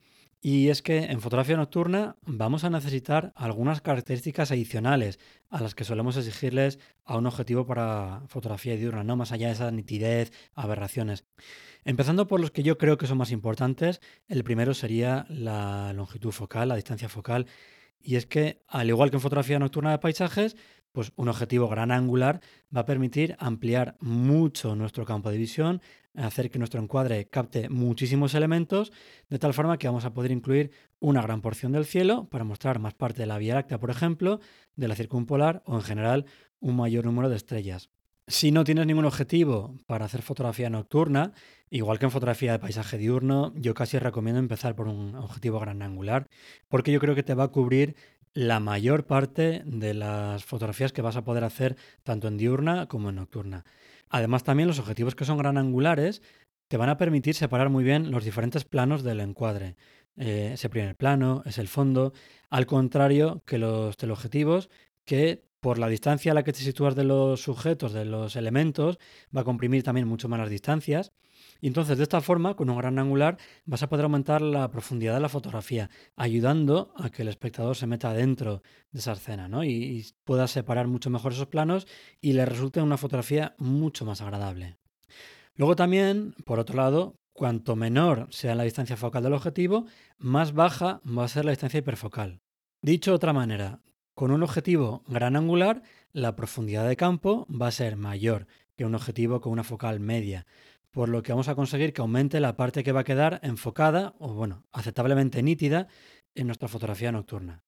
Y 0.46 0.68
es 0.68 0.82
que 0.82 1.06
en 1.06 1.22
fotografía 1.22 1.56
nocturna 1.56 2.18
vamos 2.26 2.66
a 2.66 2.70
necesitar 2.70 3.32
algunas 3.34 3.80
características 3.80 4.52
adicionales 4.52 5.18
a 5.50 5.62
las 5.62 5.74
que 5.74 5.86
solemos 5.86 6.18
exigirles 6.18 6.80
a 7.06 7.16
un 7.16 7.28
objetivo 7.28 7.66
para 7.66 8.24
fotografía 8.28 8.76
diurna, 8.76 9.06
no 9.06 9.16
más 9.16 9.32
allá 9.32 9.48
de 9.48 9.54
esa 9.54 9.72
nitidez, 9.72 10.34
aberraciones. 10.54 11.24
Empezando 11.86 12.28
por 12.28 12.42
los 12.42 12.52
que 12.52 12.62
yo 12.62 12.78
creo 12.78 12.98
que 12.98 13.08
son 13.08 13.20
más 13.20 13.32
importantes, 13.32 14.02
el 14.28 14.44
primero 14.44 14.74
sería 14.74 15.26
la 15.30 15.94
longitud 15.94 16.32
focal, 16.32 16.68
la 16.68 16.76
distancia 16.76 17.08
focal. 17.08 17.48
Y 18.02 18.18
es 18.18 18.26
que, 18.26 18.66
al 18.68 18.90
igual 18.90 19.12
que 19.12 19.16
en 19.16 19.22
fotografía 19.22 19.60
nocturna 19.60 19.92
de 19.92 20.00
paisajes, 20.00 20.58
pues 20.92 21.14
un 21.16 21.30
objetivo 21.30 21.70
gran 21.70 21.90
angular 21.90 22.42
va 22.76 22.82
a 22.82 22.86
permitir 22.86 23.38
ampliar 23.40 23.96
mucho 24.02 24.76
nuestro 24.76 25.06
campo 25.06 25.32
de 25.32 25.38
visión, 25.38 25.82
hacer 26.16 26.50
que 26.52 26.60
nuestro 26.60 26.82
encuadre 26.82 27.26
capte 27.26 27.70
muchísimos 27.70 28.34
elementos, 28.36 28.92
de 29.30 29.40
tal 29.40 29.54
forma 29.54 29.78
que 29.78 29.88
vamos 29.88 30.06
a 30.06 30.14
poder 30.14 30.32
incluir 30.32 30.72
una 31.00 31.22
gran 31.22 31.42
porción 31.42 31.72
del 31.72 31.86
cielo 31.86 32.30
para 32.30 32.44
mostrar 32.44 32.80
más 32.80 32.94
parte 32.94 33.22
de 33.22 33.28
la 33.28 33.38
Vía 33.38 33.56
Láctea, 33.56 33.80
por 33.80 33.90
ejemplo, 33.90 34.40
de 34.76 34.88
la 34.88 34.96
circumpolar 34.96 35.64
o 35.66 35.76
en 35.76 35.82
general 35.82 36.26
un 36.60 36.76
mayor 36.76 37.06
número 37.06 37.30
de 37.30 37.36
estrellas. 37.36 37.90
Si 38.28 38.52
no 38.52 38.64
tienes 38.64 38.86
ningún 38.86 39.04
objetivo 39.04 39.76
para 39.86 40.06
hacer 40.06 40.22
fotografía 40.22 40.70
nocturna, 40.70 41.34
igual 41.70 42.00
que 42.00 42.06
en 42.06 42.12
fotografía 42.12 42.54
de 42.54 42.60
paisaje 42.60 42.98
diurno, 42.98 43.54
yo 43.58 43.74
casi 43.74 44.00
recomiendo 44.00 44.40
empezar 44.40 44.76
por 44.76 44.88
un 44.88 45.16
objetivo 45.16 45.60
gran 45.60 45.82
angular, 45.82 46.30
porque 46.70 46.94
yo 46.94 47.02
creo 47.02 47.16
que 47.16 47.24
te 47.24 47.34
va 47.34 47.46
a 47.46 47.48
cubrir 47.50 47.96
la 48.34 48.60
mayor 48.60 49.06
parte 49.06 49.62
de 49.66 49.94
las 49.94 50.46
fotografías 50.46 50.94
que 50.94 51.02
vas 51.02 51.18
a 51.18 51.24
poder 51.24 51.44
hacer 51.44 51.76
tanto 52.04 52.28
en 52.28 52.38
diurna 52.38 52.88
como 52.88 53.10
en 53.10 53.16
nocturna. 53.16 53.66
Además, 54.14 54.44
también 54.44 54.68
los 54.68 54.78
objetivos 54.78 55.16
que 55.16 55.26
son 55.26 55.40
gran 55.40 55.58
angulares 55.58 56.22
te 56.68 56.78
van 56.78 56.90
a 56.90 56.98
permitir 56.98 57.34
separar 57.34 57.70
muy 57.70 57.84
bien 57.84 58.12
los 58.12 58.24
diferentes 58.24 58.64
planos 58.64 59.02
del 59.02 59.20
encuadre. 59.20 59.76
Eh, 60.18 60.52
ese 60.54 60.70
primer 60.70 60.96
plano, 60.96 61.42
es 61.48 61.58
el 61.58 61.68
fondo, 61.68 62.14
al 62.52 62.68
contrario 62.68 63.42
que 63.48 63.58
los 63.58 63.98
teleobjetivos 63.98 64.70
que 65.04 65.44
por 65.62 65.80
la 65.80 65.88
distancia 65.88 66.32
a 66.32 66.36
la 66.36 66.44
que 66.44 66.54
te 66.54 66.60
sitúas 66.60 66.94
de 66.94 67.06
los 67.06 67.42
sujetos, 67.42 67.92
de 67.92 68.06
los 68.06 68.36
elementos, 68.36 69.00
va 69.36 69.42
a 69.42 69.46
comprimir 69.46 69.82
también 69.82 70.08
mucho 70.08 70.30
más 70.30 70.40
las 70.40 70.50
distancias 70.52 71.12
y 71.64 71.68
entonces, 71.68 71.96
de 71.98 72.04
esta 72.04 72.20
forma, 72.20 72.58
con 72.58 72.70
un 72.70 72.78
gran 72.78 73.00
angular, 73.00 73.38
vas 73.64 73.82
a 73.84 73.88
poder 73.88 74.04
aumentar 74.04 74.42
la 74.42 74.70
profundidad 74.70 75.14
de 75.14 75.22
la 75.22 75.30
fotografía, 75.30 75.90
ayudando 76.18 76.94
a 76.98 77.10
que 77.10 77.22
el 77.22 77.30
espectador 77.30 77.78
se 77.78 77.88
meta 77.88 78.12
dentro 78.12 78.62
de 78.92 79.00
esa 79.00 79.14
escena, 79.14 79.48
¿no? 79.48 79.64
Y, 79.64 80.06
pueda 80.26 80.50
separar 80.50 80.88
mucho 80.88 81.10
mejor 81.10 81.32
esos 81.32 81.48
planos 81.48 81.88
y 82.20 82.34
le 82.34 82.46
resulte 82.46 82.82
una 82.82 82.98
fotografía 82.98 83.56
mucho 83.60 84.04
más 84.04 84.20
agradable. 84.20 84.76
Luego 85.56 85.78
también, 85.78 86.36
por 86.44 86.60
otro 86.60 86.76
lado, 86.76 87.16
cuanto 87.32 87.78
menor 87.78 88.28
sea 88.30 88.56
la 88.56 88.64
distancia 88.64 88.98
focal 88.98 89.24
del 89.24 89.32
objetivo, 89.32 89.86
más 90.18 90.52
baja 90.52 91.00
va 91.08 91.24
a 91.24 91.30
ser 91.30 91.46
la 91.46 91.52
distancia 91.52 91.78
hiperfocal. 91.78 92.42
Dicho 92.82 93.12
de 93.12 93.16
otra 93.16 93.32
manera, 93.32 93.80
con 94.16 94.32
un 94.32 94.44
objetivo 94.44 95.06
gran 95.08 95.38
angular, 95.38 95.82
la 96.12 96.36
profundidad 96.36 96.90
de 96.90 96.98
campo 96.98 97.48
va 97.50 97.68
a 97.68 97.72
ser 97.72 97.96
mayor 97.96 98.48
que 98.76 98.86
un 98.86 98.96
objetivo 98.96 99.40
con 99.40 99.54
una 99.54 99.64
focal 99.64 100.00
media 100.00 100.46
por 100.94 101.10
lo 101.10 101.24
que 101.24 101.32
vamos 101.34 101.50
a 101.50 101.56
conseguir 101.56 101.92
que 101.92 102.02
aumente 102.02 102.40
la 102.40 102.56
parte 102.56 102.84
que 102.84 102.92
va 102.92 103.02
a 103.02 103.04
quedar 103.04 103.40
enfocada 103.44 104.14
o, 104.20 104.34
bueno, 104.34 104.64
aceptablemente 104.72 105.42
nítida 105.42 105.88
en 106.36 106.48
nuestra 106.48 106.70
fotografía 106.70 107.12
nocturna. 107.12 107.64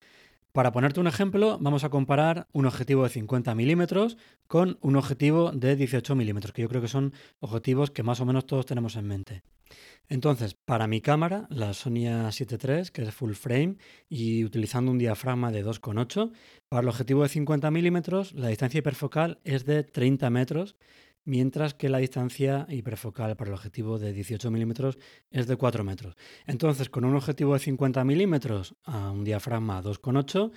Para 0.52 0.72
ponerte 0.72 1.02
un 1.02 1.08
ejemplo, 1.08 1.58
vamos 1.60 1.84
a 1.84 1.90
comparar 1.90 2.48
un 2.54 2.66
objetivo 2.66 3.04
de 3.04 3.10
50 3.10 3.54
milímetros 3.56 4.16
con 4.48 4.78
un 4.80 4.96
objetivo 4.96 5.52
de 5.52 5.76
18 5.76 6.16
milímetros, 6.16 6.54
que 6.54 6.62
yo 6.62 6.70
creo 6.70 6.82
que 6.82 6.88
son 6.88 7.14
objetivos 7.40 7.92
que 7.92 8.04
más 8.04 8.22
o 8.22 8.26
menos 8.26 8.46
todos 8.46 8.66
tenemos 8.66 8.96
en 8.96 9.08
mente. 9.08 9.42
Entonces, 10.08 10.54
para 10.54 10.88
mi 10.88 11.02
cámara, 11.02 11.48
la 11.50 11.74
Sony 11.74 12.08
A7 12.08 12.84
III, 12.86 12.92
que 12.92 13.02
es 13.02 13.14
full 13.14 13.34
frame, 13.34 13.76
y 14.08 14.46
utilizando 14.46 14.92
un 14.92 15.00
diafragma 15.00 15.52
de 15.52 15.66
2,8, 15.66 16.32
para 16.70 16.84
el 16.84 16.90
objetivo 16.90 17.24
de 17.24 17.30
50 17.30 17.70
milímetros, 17.72 18.34
la 18.34 18.50
distancia 18.50 18.78
hiperfocal 18.78 19.40
es 19.44 19.66
de 19.66 19.84
30 19.84 20.30
metros 20.30 20.78
mientras 21.26 21.74
que 21.74 21.90
la 21.90 21.98
distancia 21.98 22.66
hiperfocal 22.70 23.36
para 23.36 23.50
el 23.50 23.56
objetivo 23.56 24.00
de 24.00 24.14
18 24.14 24.50
milímetros 24.52 24.98
es 25.32 25.48
de 25.48 25.58
4 25.58 25.84
metros. 25.84 26.16
Entonces, 26.46 26.90
con 26.90 27.04
un 27.04 27.16
objetivo 27.16 27.54
de 27.54 27.60
50 27.60 28.04
milímetros 28.06 28.76
a 28.86 29.12
un 29.12 29.24
diafragma 29.24 29.82
2,8, 29.82 30.52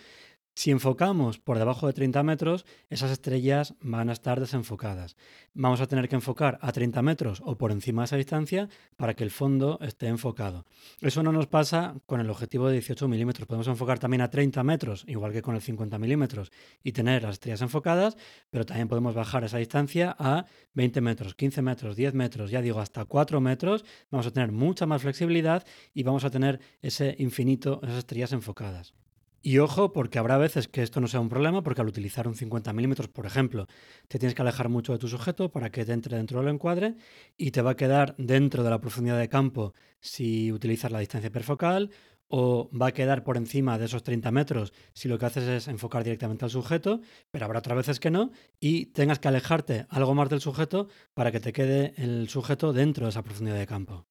si 0.59 0.73
enfocamos 0.73 1.39
por 1.39 1.57
debajo 1.57 1.87
de 1.87 1.93
30 1.93 2.21
metros, 2.25 2.67
esas 2.91 3.13
estrellas 3.13 3.75
van 3.81 4.11
a 4.11 4.13
estar 4.13 4.41
desenfocadas. 4.41 5.15
Vamos 5.55 5.81
a 5.81 5.87
tener 5.87 6.09
que 6.09 6.17
enfocar 6.17 6.59
a 6.61 6.73
30 6.73 7.01
metros 7.01 7.41
o 7.45 7.57
por 7.57 7.71
encima 7.71 8.03
de 8.03 8.07
esa 8.07 8.17
distancia 8.17 8.69
para 8.97 9.15
que 9.15 9.23
el 9.23 9.31
fondo 9.31 9.79
esté 9.83 10.09
enfocado. 10.09 10.67
Eso 11.01 11.23
no 11.23 11.31
nos 11.31 11.47
pasa 11.47 11.95
con 12.07 12.21
el 12.21 12.29
objetivo 12.29 12.67
de 12.67 12.73
18 12.73 13.07
milímetros. 13.07 13.47
Podemos 13.47 13.69
enfocar 13.69 14.01
también 14.01 14.21
a 14.21 14.31
30 14.31 14.65
metros, 14.65 15.05
igual 15.07 15.31
que 15.31 15.43
con 15.43 15.55
el 15.55 15.63
50 15.63 15.97
milímetros, 15.97 16.51
y 16.83 16.91
tener 16.91 17.23
las 17.23 17.35
estrellas 17.35 17.63
enfocadas, 17.63 18.17
pero 18.51 18.67
también 18.67 18.89
podemos 18.89 19.15
bajar 19.15 19.45
esa 19.45 19.59
distancia 19.59 20.17
a 20.19 20.45
20 20.75 21.01
metros, 21.01 21.37
15 21.37 21.63
metros, 21.63 21.95
10 21.95 22.15
metros, 22.15 22.51
ya 22.51 22.63
digo, 22.63 22.81
hasta 22.81 23.05
4 23.05 23.41
metros. 23.41 23.85
Vamos 24.11 24.27
a 24.27 24.33
tener 24.33 24.51
mucha 24.51 24.87
más 24.87 25.03
flexibilidad 25.03 25.65
y 25.95 26.03
vamos 26.03 26.25
a 26.25 26.31
tener 26.31 26.59
ese 26.83 27.15
infinito, 27.21 27.79
esas 27.81 27.99
estrellas 27.99 28.33
enfocadas. 28.33 28.93
Y 29.41 29.59
ojo, 29.59 29.93
porque 29.93 30.19
habrá 30.19 30.37
veces 30.37 30.67
que 30.67 30.83
esto 30.83 31.01
no 31.01 31.07
sea 31.07 31.21
un 31.21 31.29
problema, 31.29 31.63
porque 31.63 31.81
al 31.81 31.87
utilizar 31.87 32.27
un 32.27 32.35
50 32.35 32.73
milímetros, 32.73 33.09
por 33.09 33.25
ejemplo, 33.25 33.67
te 34.09 34.19
tienes 34.19 34.35
que 34.35 34.43
alejar 34.43 34.69
mucho 34.69 34.93
de 34.93 34.99
tu 34.99 35.09
sujeto 35.09 35.51
para 35.51 35.71
que 35.71 35.85
te 35.85 35.93
entre 35.93 36.17
dentro 36.17 36.41
del 36.41 36.49
encuadre 36.53 36.97
y 37.37 37.53
te 37.53 37.63
va 37.63 37.73
a 37.73 37.77
quedar 37.77 38.15
dentro 38.19 38.65
de 38.65 38.71
la 38.71 38.81
profundidad 38.81 39.19
de 39.19 39.29
campo 39.29 39.75
si 40.01 40.51
utilizas 40.53 40.91
la 40.91 40.99
distancia 40.99 41.29
hiperfocal 41.29 41.91
o 42.29 42.71
va 42.79 42.89
a 42.89 42.93
quedar 42.93 43.25
por 43.25 43.37
encima 43.37 43.79
de 43.79 43.87
esos 43.87 44.03
30 44.03 44.31
metros 44.31 44.73
si 44.93 45.09
lo 45.09 45.19
que 45.19 45.27
haces 45.27 45.45
es 45.45 45.69
enfocar 45.69 46.05
directamente 46.05 46.45
al 46.45 46.51
sujeto, 46.51 47.01
pero 47.31 47.45
habrá 47.47 47.61
otras 47.61 47.77
veces 47.77 48.01
que 48.01 48.11
no 48.11 48.33
y 48.61 48.87
tengas 48.87 49.19
que 49.19 49.29
alejarte 49.29 49.87
algo 49.89 50.15
más 50.15 50.29
del 50.29 50.41
sujeto 50.41 50.89
para 51.15 51.33
que 51.33 51.41
te 51.41 51.53
quede 51.53 51.95
el 51.97 52.29
sujeto 52.29 52.73
dentro 52.73 53.07
de 53.07 53.11
esa 53.11 53.23
profundidad 53.23 53.57
de 53.59 53.67
campo. 53.67 54.07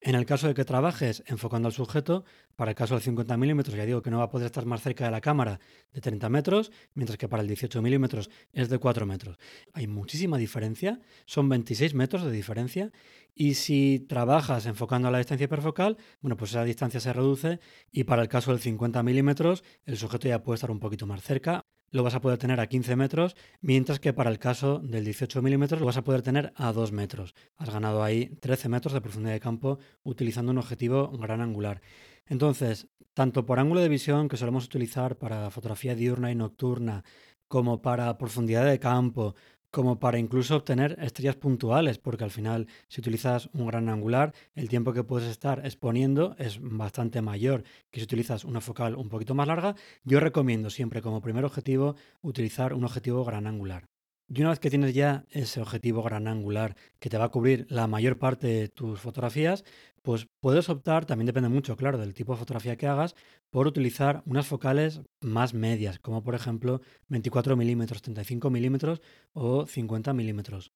En 0.00 0.14
el 0.14 0.26
caso 0.26 0.46
de 0.46 0.54
que 0.54 0.64
trabajes 0.64 1.24
enfocando 1.26 1.66
al 1.66 1.74
sujeto, 1.74 2.24
para 2.54 2.70
el 2.70 2.76
caso 2.76 2.94
del 2.94 3.02
50 3.02 3.36
milímetros 3.36 3.76
ya 3.76 3.84
digo 3.84 4.00
que 4.00 4.10
no 4.10 4.18
va 4.18 4.24
a 4.24 4.30
poder 4.30 4.46
estar 4.46 4.64
más 4.64 4.80
cerca 4.80 5.04
de 5.04 5.10
la 5.10 5.20
cámara 5.20 5.58
de 5.92 6.00
30 6.00 6.28
metros, 6.28 6.70
mientras 6.94 7.18
que 7.18 7.28
para 7.28 7.42
el 7.42 7.48
18 7.48 7.82
milímetros 7.82 8.30
es 8.52 8.68
de 8.68 8.78
4 8.78 9.06
metros. 9.06 9.38
Hay 9.72 9.88
muchísima 9.88 10.38
diferencia, 10.38 11.00
son 11.26 11.48
26 11.48 11.94
metros 11.94 12.22
de 12.22 12.30
diferencia, 12.30 12.92
y 13.34 13.54
si 13.54 13.98
trabajas 14.08 14.66
enfocando 14.66 15.08
a 15.08 15.10
la 15.10 15.18
distancia 15.18 15.46
hiperfocal, 15.46 15.96
bueno, 16.20 16.36
pues 16.36 16.52
esa 16.52 16.62
distancia 16.62 17.00
se 17.00 17.12
reduce 17.12 17.58
y 17.90 18.04
para 18.04 18.22
el 18.22 18.28
caso 18.28 18.52
del 18.52 18.60
50 18.60 19.02
milímetros 19.02 19.64
el 19.84 19.96
sujeto 19.96 20.28
ya 20.28 20.42
puede 20.42 20.56
estar 20.56 20.70
un 20.70 20.80
poquito 20.80 21.06
más 21.06 21.22
cerca 21.22 21.64
lo 21.90 22.02
vas 22.02 22.14
a 22.14 22.20
poder 22.20 22.38
tener 22.38 22.60
a 22.60 22.66
15 22.66 22.96
metros, 22.96 23.36
mientras 23.60 24.00
que 24.00 24.12
para 24.12 24.30
el 24.30 24.38
caso 24.38 24.78
del 24.78 25.04
18 25.04 25.42
milímetros 25.42 25.80
lo 25.80 25.86
vas 25.86 25.96
a 25.96 26.04
poder 26.04 26.22
tener 26.22 26.52
a 26.56 26.72
2 26.72 26.92
metros. 26.92 27.34
Has 27.56 27.70
ganado 27.70 28.02
ahí 28.02 28.26
13 28.40 28.68
metros 28.68 28.92
de 28.92 29.00
profundidad 29.00 29.34
de 29.34 29.40
campo 29.40 29.78
utilizando 30.02 30.52
un 30.52 30.58
objetivo 30.58 31.08
gran 31.18 31.40
angular. 31.40 31.80
Entonces, 32.26 32.88
tanto 33.14 33.46
por 33.46 33.58
ángulo 33.58 33.80
de 33.80 33.88
visión 33.88 34.28
que 34.28 34.36
solemos 34.36 34.66
utilizar 34.66 35.16
para 35.16 35.50
fotografía 35.50 35.94
diurna 35.94 36.30
y 36.30 36.34
nocturna, 36.34 37.04
como 37.48 37.80
para 37.80 38.18
profundidad 38.18 38.66
de 38.66 38.78
campo, 38.78 39.34
como 39.70 39.98
para 39.98 40.18
incluso 40.18 40.56
obtener 40.56 40.96
estrellas 41.00 41.36
puntuales, 41.36 41.98
porque 41.98 42.24
al 42.24 42.30
final 42.30 42.66
si 42.88 43.00
utilizas 43.00 43.50
un 43.52 43.66
gran 43.66 43.88
angular, 43.88 44.32
el 44.54 44.68
tiempo 44.68 44.92
que 44.92 45.04
puedes 45.04 45.28
estar 45.28 45.64
exponiendo 45.64 46.34
es 46.38 46.58
bastante 46.60 47.22
mayor 47.22 47.64
que 47.90 48.00
si 48.00 48.04
utilizas 48.04 48.44
una 48.44 48.60
focal 48.60 48.94
un 48.96 49.08
poquito 49.08 49.34
más 49.34 49.48
larga. 49.48 49.74
Yo 50.04 50.20
recomiendo 50.20 50.70
siempre 50.70 51.02
como 51.02 51.20
primer 51.20 51.44
objetivo 51.44 51.96
utilizar 52.22 52.72
un 52.72 52.84
objetivo 52.84 53.24
gran 53.24 53.46
angular. 53.46 53.88
Y 54.30 54.40
una 54.42 54.50
vez 54.50 54.58
que 54.58 54.68
tienes 54.68 54.92
ya 54.92 55.24
ese 55.30 55.62
objetivo 55.62 56.02
gran 56.02 56.28
angular 56.28 56.76
que 56.98 57.08
te 57.08 57.16
va 57.16 57.24
a 57.24 57.30
cubrir 57.30 57.66
la 57.70 57.86
mayor 57.86 58.18
parte 58.18 58.46
de 58.46 58.68
tus 58.68 59.00
fotografías, 59.00 59.64
pues 60.08 60.26
puedes 60.40 60.70
optar, 60.70 61.04
también 61.04 61.26
depende 61.26 61.50
mucho, 61.50 61.76
claro, 61.76 61.98
del 61.98 62.14
tipo 62.14 62.32
de 62.32 62.38
fotografía 62.38 62.76
que 62.76 62.86
hagas, 62.86 63.14
por 63.50 63.66
utilizar 63.66 64.22
unas 64.24 64.46
focales 64.46 65.02
más 65.20 65.52
medias, 65.52 65.98
como 65.98 66.24
por 66.24 66.34
ejemplo 66.34 66.80
24 67.08 67.58
milímetros, 67.58 68.00
35 68.00 68.48
milímetros 68.48 69.02
o 69.34 69.66
50 69.66 70.14
milímetros. 70.14 70.72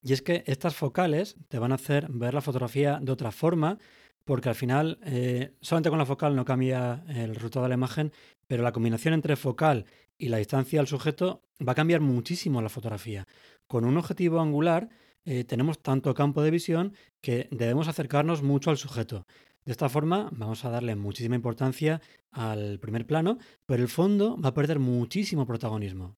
Y 0.00 0.14
es 0.14 0.22
que 0.22 0.44
estas 0.46 0.76
focales 0.76 1.36
te 1.48 1.58
van 1.58 1.72
a 1.72 1.74
hacer 1.74 2.06
ver 2.08 2.32
la 2.32 2.40
fotografía 2.40 3.00
de 3.02 3.12
otra 3.12 3.32
forma, 3.32 3.76
porque 4.24 4.48
al 4.48 4.54
final 4.54 4.98
eh, 5.04 5.52
solamente 5.60 5.90
con 5.90 5.98
la 5.98 6.06
focal 6.06 6.34
no 6.34 6.46
cambia 6.46 7.04
el 7.08 7.34
resultado 7.34 7.64
de 7.64 7.68
la 7.68 7.74
imagen, 7.74 8.12
pero 8.46 8.62
la 8.62 8.72
combinación 8.72 9.12
entre 9.12 9.36
focal 9.36 9.84
y 10.16 10.28
la 10.28 10.38
distancia 10.38 10.80
al 10.80 10.86
sujeto 10.86 11.42
va 11.60 11.72
a 11.72 11.74
cambiar 11.74 12.00
muchísimo 12.00 12.62
la 12.62 12.70
fotografía. 12.70 13.26
Con 13.66 13.84
un 13.84 13.98
objetivo 13.98 14.40
angular 14.40 14.88
eh, 15.24 15.44
tenemos 15.44 15.82
tanto 15.82 16.14
campo 16.14 16.42
de 16.42 16.50
visión 16.50 16.94
que 17.20 17.48
debemos 17.50 17.88
acercarnos 17.88 18.42
mucho 18.42 18.70
al 18.70 18.76
sujeto. 18.76 19.26
De 19.64 19.72
esta 19.72 19.88
forma 19.88 20.28
vamos 20.32 20.64
a 20.64 20.70
darle 20.70 20.94
muchísima 20.94 21.36
importancia 21.36 22.02
al 22.30 22.78
primer 22.78 23.06
plano, 23.06 23.38
pero 23.66 23.82
el 23.82 23.88
fondo 23.88 24.38
va 24.40 24.50
a 24.50 24.54
perder 24.54 24.78
muchísimo 24.78 25.46
protagonismo. 25.46 26.16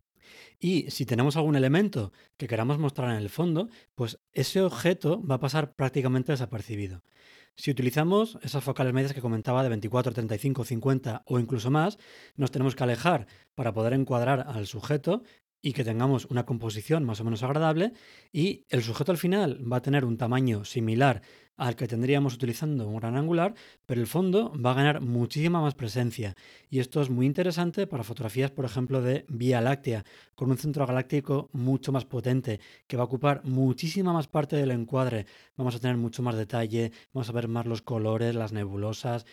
Y 0.59 0.91
si 0.91 1.07
tenemos 1.07 1.37
algún 1.37 1.55
elemento 1.55 2.13
que 2.37 2.49
queramos 2.49 2.79
mostrar 2.79 3.11
en 3.11 3.17
el 3.17 3.31
fondo, 3.31 3.69
pues 3.95 4.19
ese 4.33 4.63
objeto 4.63 5.23
va 5.25 5.37
a 5.37 5.41
pasar 5.41 5.75
prácticamente 5.75 6.33
desapercibido. 6.33 7.03
Si 7.59 7.71
utilizamos 7.71 8.39
esas 8.43 8.63
focales 8.63 8.93
medias 8.93 9.15
que 9.15 9.23
comentaba 9.23 9.63
de 9.63 9.71
24, 9.71 10.13
35, 10.13 10.65
50 10.65 11.23
o 11.25 11.39
incluso 11.39 11.71
más, 11.71 11.99
nos 12.37 12.51
tenemos 12.51 12.75
que 12.75 12.85
alejar 12.85 13.27
para 13.55 13.73
poder 13.73 13.95
encuadrar 13.95 14.45
al 14.47 14.67
sujeto 14.67 15.23
y 15.67 15.73
que 15.73 15.83
tengamos 15.83 16.27
una 16.27 16.47
composición 16.47 17.03
más 17.03 17.21
o 17.21 17.25
menos 17.25 17.43
agradable 17.43 17.93
y 18.33 18.67
el 18.69 18.85
sujeto 18.85 19.11
al 19.11 19.19
final 19.19 19.61
va 19.61 19.79
a 19.79 19.83
tener 19.83 20.05
un 20.05 20.17
tamaño 20.17 20.65
similar 20.65 21.23
al 21.57 21.75
que 21.75 21.89
tendríamos 21.89 22.35
utilizando 22.35 22.87
un 22.87 22.99
gran 22.99 23.17
angular, 23.17 23.53
pero 23.85 24.01
el 24.01 24.07
fondo 24.07 24.53
va 24.65 24.71
a 24.71 24.75
ganar 24.75 25.01
muchísima 25.01 25.61
más 25.61 25.75
presencia. 25.75 26.37
Y 26.71 26.79
esto 26.79 27.03
es 27.03 27.11
muy 27.11 27.27
interesante 27.27 27.89
para 27.89 28.05
fotografías, 28.05 28.53
por 28.53 28.65
ejemplo, 28.65 29.03
de 29.03 29.25
Vía 29.29 29.61
Láctea, 29.61 30.05
con 30.37 30.53
un 30.53 30.59
centro 30.59 30.87
galáctico 30.87 31.51
mucho 31.53 31.91
más 31.91 32.05
potente, 32.05 32.61
que 32.87 32.97
va 32.97 33.03
a 33.03 33.07
ocupar 33.07 33.43
muchísima 33.43 34.13
más 34.13 34.29
parte 34.29 34.55
del 34.55 34.71
encuadre. 34.71 35.27
Vamos 35.57 35.75
a 35.75 35.81
tener 35.81 35.97
mucho 35.97 36.23
más 36.23 36.37
detalle, 36.37 36.93
vamos 37.13 37.29
a 37.29 37.33
ver 37.33 37.49
más 37.49 37.67
los 37.67 37.83
colores, 37.83 38.37
las 38.37 38.53
nebulosas. 38.53 39.27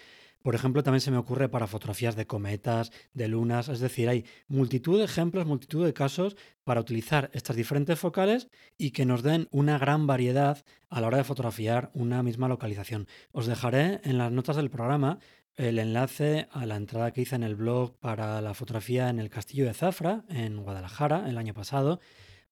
Por 0.43 0.55
ejemplo, 0.55 0.83
también 0.83 0.99
se 0.99 1.09
me 1.09 1.17
ocurre 1.17 1.47
para 1.47 1.67
fotografías 1.67 2.17
de 2.17 2.27
cometas, 2.27 2.91
de 3.13 3.29
lunas, 3.29 3.69
es 3.69 3.79
decir, 3.79 4.09
hay 4.09 4.25
multitud 4.49 4.99
de 4.99 5.05
ejemplos, 5.05 5.45
multitud 5.45 5.85
de 5.85 5.93
casos 5.93 6.35
para 6.65 6.81
utilizar 6.81 7.31
estas 7.33 7.55
diferentes 7.55 7.97
focales 7.97 8.49
y 8.77 8.91
que 8.91 9.05
nos 9.05 9.23
den 9.23 9.47
una 9.51 9.77
gran 9.77 10.05
variedad 10.05 10.65
a 10.89 10.99
la 10.99 11.07
hora 11.07 11.17
de 11.17 11.23
fotografiar 11.23 11.91
una 11.93 12.23
misma 12.23 12.49
localización. 12.49 13.07
Os 13.31 13.47
dejaré 13.47 14.01
en 14.03 14.17
las 14.17 14.33
notas 14.33 14.57
del 14.57 14.69
programa 14.69 15.19
el 15.55 15.79
enlace 15.79 16.49
a 16.51 16.65
la 16.65 16.75
entrada 16.75 17.11
que 17.11 17.21
hice 17.21 17.35
en 17.35 17.43
el 17.43 17.55
blog 17.55 17.97
para 17.99 18.41
la 18.41 18.53
fotografía 18.53 19.09
en 19.09 19.19
el 19.19 19.29
castillo 19.29 19.65
de 19.65 19.73
Zafra, 19.73 20.25
en 20.27 20.61
Guadalajara, 20.61 21.29
el 21.29 21.37
año 21.37 21.53
pasado 21.53 22.01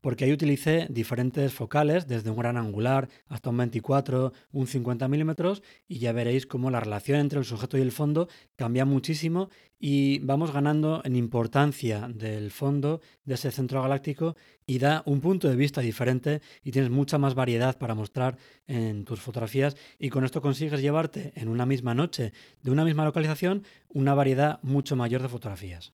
porque 0.01 0.25
ahí 0.25 0.34
utilicé 0.34 0.88
diferentes 0.89 1.53
focales, 1.53 2.08
desde 2.08 2.31
un 2.31 2.38
gran 2.38 2.58
angular 2.58 3.08
hasta 3.27 3.51
un 3.51 3.58
24, 3.58 4.34
un 4.51 4.67
50 4.67 5.08
milímetros, 5.08 5.63
y 5.88 6.00
ya 6.00 6.12
veréis 6.12 6.46
cómo 6.46 6.72
la 6.72 6.79
relación 6.79 7.20
entre 7.20 7.39
el 7.39 7.46
sujeto 7.46 7.77
y 7.77 7.81
el 7.81 7.91
fondo 7.91 8.27
cambia 8.55 8.84
muchísimo 8.84 9.50
y 9.79 10.20
vamos 10.20 10.51
ganando 10.51 11.01
en 11.03 11.15
importancia 11.15 12.08
del 12.08 12.51
fondo 12.51 13.01
de 13.25 13.34
ese 13.34 13.51
centro 13.51 13.81
galáctico 13.81 14.36
y 14.67 14.77
da 14.79 15.01
un 15.05 15.22
punto 15.22 15.50
de 15.50 15.55
vista 15.55 15.81
diferente 15.81 16.41
y 16.63 16.72
tienes 16.72 16.91
mucha 16.91 17.17
más 17.17 17.34
variedad 17.34 17.77
para 17.77 17.96
mostrar 17.96 18.38
en 18.67 19.05
tus 19.05 19.22
fotografías 19.22 19.75
y 19.98 20.10
con 20.10 20.24
esto 20.24 20.41
consigues 20.41 20.81
llevarte 20.81 21.34
en 21.36 21.48
una 21.48 21.65
misma 21.65 21.96
noche 21.96 22.31
de 22.62 22.72
una 22.72 22.86
misma 22.86 23.05
localización 23.05 23.63
una 23.89 24.13
variedad 24.13 24.60
mucho 24.62 24.96
mayor 24.96 25.22
de 25.24 25.29
fotografías. 25.29 25.93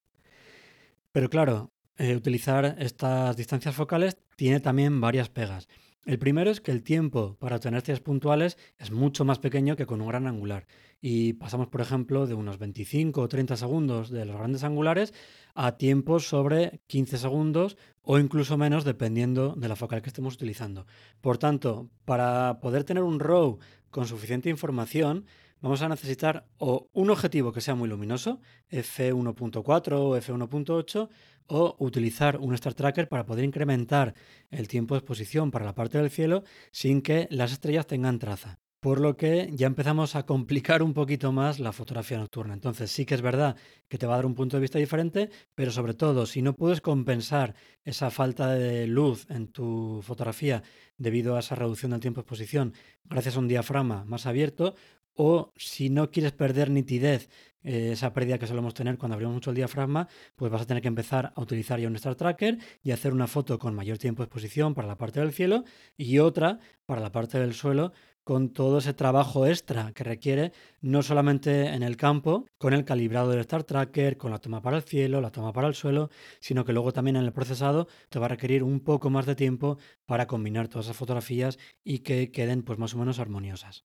Pero 1.12 1.30
claro, 1.30 1.72
eh, 1.98 2.16
utilizar 2.16 2.76
estas 2.78 3.36
distancias 3.36 3.74
focales 3.74 4.16
tiene 4.36 4.60
también 4.60 5.00
varias 5.00 5.28
pegas. 5.28 5.68
El 6.04 6.18
primero 6.18 6.50
es 6.50 6.62
que 6.62 6.70
el 6.70 6.82
tiempo 6.82 7.36
para 7.38 7.56
obtener 7.56 7.82
ciencias 7.82 8.00
puntuales 8.00 8.56
es 8.78 8.90
mucho 8.90 9.26
más 9.26 9.40
pequeño 9.40 9.76
que 9.76 9.84
con 9.84 10.00
un 10.00 10.08
gran 10.08 10.26
angular. 10.26 10.66
Y 11.02 11.34
pasamos, 11.34 11.68
por 11.68 11.82
ejemplo, 11.82 12.26
de 12.26 12.32
unos 12.32 12.58
25 12.58 13.20
o 13.20 13.28
30 13.28 13.56
segundos 13.58 14.08
de 14.08 14.24
los 14.24 14.36
grandes 14.36 14.64
angulares 14.64 15.12
a 15.54 15.76
tiempos 15.76 16.26
sobre 16.26 16.80
15 16.86 17.18
segundos 17.18 17.76
o 18.00 18.18
incluso 18.18 18.56
menos 18.56 18.84
dependiendo 18.84 19.54
de 19.54 19.68
la 19.68 19.76
focal 19.76 20.00
que 20.00 20.08
estemos 20.08 20.36
utilizando. 20.36 20.86
Por 21.20 21.36
tanto, 21.36 21.90
para 22.06 22.58
poder 22.60 22.84
tener 22.84 23.02
un 23.02 23.20
RAW 23.20 23.58
con 23.90 24.06
suficiente 24.06 24.48
información, 24.48 25.26
vamos 25.60 25.82
a 25.82 25.88
necesitar 25.88 26.46
o 26.58 26.88
un 26.92 27.10
objetivo 27.10 27.52
que 27.52 27.60
sea 27.60 27.74
muy 27.74 27.88
luminoso, 27.88 28.40
f1.4 28.70 29.92
o 29.92 30.16
f1.8, 30.16 31.08
o 31.48 31.76
utilizar 31.78 32.36
un 32.38 32.54
Star 32.54 32.74
Tracker 32.74 33.08
para 33.08 33.26
poder 33.26 33.44
incrementar 33.44 34.14
el 34.50 34.68
tiempo 34.68 34.94
de 34.94 34.98
exposición 35.00 35.50
para 35.50 35.64
la 35.64 35.74
parte 35.74 35.98
del 35.98 36.10
cielo 36.10 36.44
sin 36.70 37.02
que 37.02 37.26
las 37.30 37.52
estrellas 37.52 37.86
tengan 37.86 38.18
traza. 38.18 38.60
Por 38.80 39.00
lo 39.00 39.16
que 39.16 39.50
ya 39.54 39.66
empezamos 39.66 40.14
a 40.14 40.24
complicar 40.24 40.84
un 40.84 40.94
poquito 40.94 41.32
más 41.32 41.58
la 41.58 41.72
fotografía 41.72 42.16
nocturna. 42.16 42.54
Entonces 42.54 42.92
sí 42.92 43.04
que 43.04 43.16
es 43.16 43.22
verdad 43.22 43.56
que 43.88 43.98
te 43.98 44.06
va 44.06 44.12
a 44.12 44.16
dar 44.18 44.26
un 44.26 44.36
punto 44.36 44.56
de 44.56 44.60
vista 44.60 44.78
diferente, 44.78 45.30
pero 45.56 45.72
sobre 45.72 45.94
todo 45.94 46.26
si 46.26 46.42
no 46.42 46.54
puedes 46.54 46.80
compensar 46.80 47.56
esa 47.82 48.12
falta 48.12 48.54
de 48.54 48.86
luz 48.86 49.26
en 49.30 49.48
tu 49.48 50.00
fotografía 50.04 50.62
debido 50.96 51.34
a 51.34 51.40
esa 51.40 51.56
reducción 51.56 51.90
del 51.90 52.00
tiempo 52.00 52.20
de 52.20 52.22
exposición 52.22 52.72
gracias 53.04 53.34
a 53.34 53.40
un 53.40 53.48
diafragma 53.48 54.04
más 54.04 54.26
abierto, 54.26 54.76
o 55.18 55.52
si 55.56 55.90
no 55.90 56.10
quieres 56.12 56.32
perder 56.32 56.70
nitidez, 56.70 57.28
eh, 57.64 57.90
esa 57.92 58.12
pérdida 58.12 58.38
que 58.38 58.46
solemos 58.46 58.72
tener 58.72 58.96
cuando 58.98 59.14
abrimos 59.14 59.34
mucho 59.34 59.50
el 59.50 59.56
diafragma, 59.56 60.08
pues 60.36 60.50
vas 60.50 60.62
a 60.62 60.66
tener 60.66 60.80
que 60.80 60.88
empezar 60.88 61.32
a 61.34 61.40
utilizar 61.40 61.80
ya 61.80 61.88
un 61.88 61.96
Star 61.96 62.14
Tracker 62.14 62.58
y 62.84 62.92
hacer 62.92 63.12
una 63.12 63.26
foto 63.26 63.58
con 63.58 63.74
mayor 63.74 63.98
tiempo 63.98 64.22
de 64.22 64.26
exposición 64.26 64.74
para 64.74 64.86
la 64.86 64.96
parte 64.96 65.18
del 65.18 65.32
cielo 65.32 65.64
y 65.96 66.20
otra 66.20 66.60
para 66.86 67.00
la 67.00 67.10
parte 67.10 67.38
del 67.40 67.52
suelo 67.52 67.92
con 68.22 68.52
todo 68.52 68.78
ese 68.78 68.94
trabajo 68.94 69.46
extra 69.46 69.92
que 69.92 70.04
requiere, 70.04 70.52
no 70.82 71.02
solamente 71.02 71.68
en 71.68 71.82
el 71.82 71.96
campo, 71.96 72.46
con 72.58 72.74
el 72.74 72.84
calibrado 72.84 73.30
del 73.30 73.40
Star 73.40 73.64
Tracker, 73.64 74.18
con 74.18 74.30
la 74.30 74.38
toma 74.38 74.62
para 74.62 74.76
el 74.76 74.82
cielo, 74.82 75.20
la 75.20 75.32
toma 75.32 75.52
para 75.52 75.66
el 75.66 75.74
suelo, 75.74 76.10
sino 76.38 76.64
que 76.64 76.74
luego 76.74 76.92
también 76.92 77.16
en 77.16 77.24
el 77.24 77.32
procesado 77.32 77.88
te 78.08 78.18
va 78.18 78.26
a 78.26 78.28
requerir 78.28 78.62
un 78.62 78.80
poco 78.80 79.10
más 79.10 79.26
de 79.26 79.34
tiempo 79.34 79.78
para 80.06 80.26
combinar 80.26 80.68
todas 80.68 80.86
esas 80.86 80.96
fotografías 80.96 81.58
y 81.82 82.00
que 82.00 82.30
queden 82.30 82.62
pues 82.62 82.78
más 82.78 82.94
o 82.94 82.98
menos 82.98 83.18
armoniosas. 83.18 83.84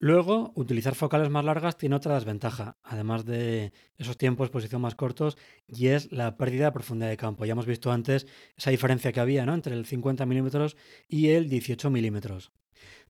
Luego, 0.00 0.52
utilizar 0.54 0.94
focales 0.94 1.28
más 1.28 1.44
largas 1.44 1.76
tiene 1.76 1.96
otra 1.96 2.14
desventaja, 2.14 2.76
además 2.84 3.24
de 3.24 3.72
esos 3.96 4.16
tiempos 4.16 4.44
de 4.44 4.46
exposición 4.46 4.80
más 4.80 4.94
cortos, 4.94 5.36
y 5.66 5.88
es 5.88 6.12
la 6.12 6.36
pérdida 6.36 6.66
de 6.66 6.72
profundidad 6.72 7.10
de 7.10 7.16
campo. 7.16 7.44
Ya 7.44 7.52
hemos 7.52 7.66
visto 7.66 7.90
antes 7.90 8.28
esa 8.56 8.70
diferencia 8.70 9.12
que 9.12 9.18
había 9.18 9.44
¿no? 9.44 9.54
entre 9.54 9.74
el 9.74 9.86
50 9.86 10.24
milímetros 10.24 10.76
y 11.08 11.30
el 11.30 11.48
18 11.48 11.90
milímetros. 11.90 12.52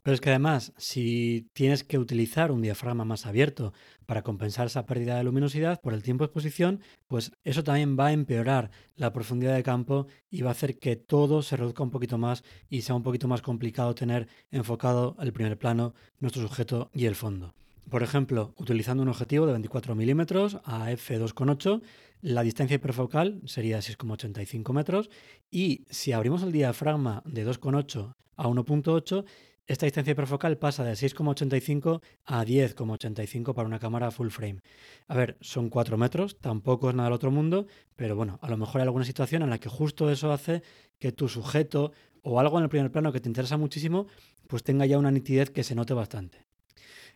Pero 0.02 0.14
es 0.14 0.20
que 0.20 0.30
además, 0.30 0.72
si 0.76 1.48
tienes 1.52 1.84
que 1.84 1.98
utilizar 1.98 2.52
un 2.52 2.62
diafragma 2.62 3.04
más 3.04 3.26
abierto 3.26 3.72
para 4.06 4.22
compensar 4.22 4.66
esa 4.66 4.86
pérdida 4.86 5.16
de 5.16 5.24
luminosidad 5.24 5.80
por 5.80 5.94
el 5.94 6.02
tiempo 6.02 6.24
de 6.24 6.26
exposición, 6.26 6.80
pues 7.06 7.32
eso 7.44 7.62
también 7.64 7.98
va 7.98 8.06
a 8.06 8.12
empeorar 8.12 8.70
la 8.96 9.12
profundidad 9.12 9.54
de 9.54 9.62
campo 9.62 10.06
y 10.30 10.42
va 10.42 10.50
a 10.50 10.52
hacer 10.52 10.78
que 10.78 10.96
todo 10.96 11.42
se 11.42 11.56
reduzca 11.56 11.82
un 11.82 11.90
poquito 11.90 12.18
más 12.18 12.42
y 12.68 12.82
sea 12.82 12.94
un 12.94 13.02
poquito 13.02 13.28
más 13.28 13.42
complicado 13.42 13.94
tener 13.94 14.28
enfocado 14.50 15.16
el 15.20 15.32
primer 15.32 15.58
plano, 15.58 15.94
nuestro 16.20 16.42
sujeto 16.42 16.90
y 16.92 17.06
el 17.06 17.14
fondo. 17.14 17.54
Por 17.88 18.02
ejemplo, 18.02 18.52
utilizando 18.56 19.02
un 19.02 19.08
objetivo 19.08 19.46
de 19.46 19.52
24 19.52 19.94
milímetros 19.94 20.58
a 20.64 20.90
f2.8, 20.90 21.80
la 22.20 22.42
distancia 22.42 22.74
hiperfocal 22.74 23.40
sería 23.46 23.78
6,85 23.78 24.72
metros 24.74 25.08
y 25.50 25.86
si 25.88 26.12
abrimos 26.12 26.42
el 26.42 26.52
diafragma 26.52 27.22
de 27.24 27.46
2.8 27.46 28.14
a 28.36 28.46
1.8, 28.46 29.24
esta 29.68 29.84
distancia 29.84 30.12
hiperfocal 30.12 30.56
pasa 30.56 30.82
de 30.82 30.92
6,85 30.92 32.00
a 32.24 32.44
10,85 32.44 33.54
para 33.54 33.68
una 33.68 33.78
cámara 33.78 34.10
full 34.10 34.30
frame. 34.30 34.62
A 35.08 35.14
ver, 35.14 35.36
son 35.42 35.68
4 35.68 35.98
metros, 35.98 36.38
tampoco 36.40 36.88
es 36.88 36.96
nada 36.96 37.08
del 37.10 37.14
otro 37.14 37.30
mundo, 37.30 37.66
pero 37.94 38.16
bueno, 38.16 38.38
a 38.40 38.48
lo 38.48 38.56
mejor 38.56 38.80
hay 38.80 38.86
alguna 38.86 39.04
situación 39.04 39.42
en 39.42 39.50
la 39.50 39.58
que 39.58 39.68
justo 39.68 40.10
eso 40.10 40.32
hace 40.32 40.62
que 40.98 41.12
tu 41.12 41.28
sujeto 41.28 41.92
o 42.22 42.40
algo 42.40 42.56
en 42.56 42.64
el 42.64 42.70
primer 42.70 42.90
plano 42.90 43.12
que 43.12 43.20
te 43.20 43.28
interesa 43.28 43.58
muchísimo, 43.58 44.06
pues 44.46 44.62
tenga 44.62 44.86
ya 44.86 44.98
una 44.98 45.10
nitidez 45.10 45.50
que 45.50 45.62
se 45.62 45.74
note 45.74 45.92
bastante. 45.92 46.47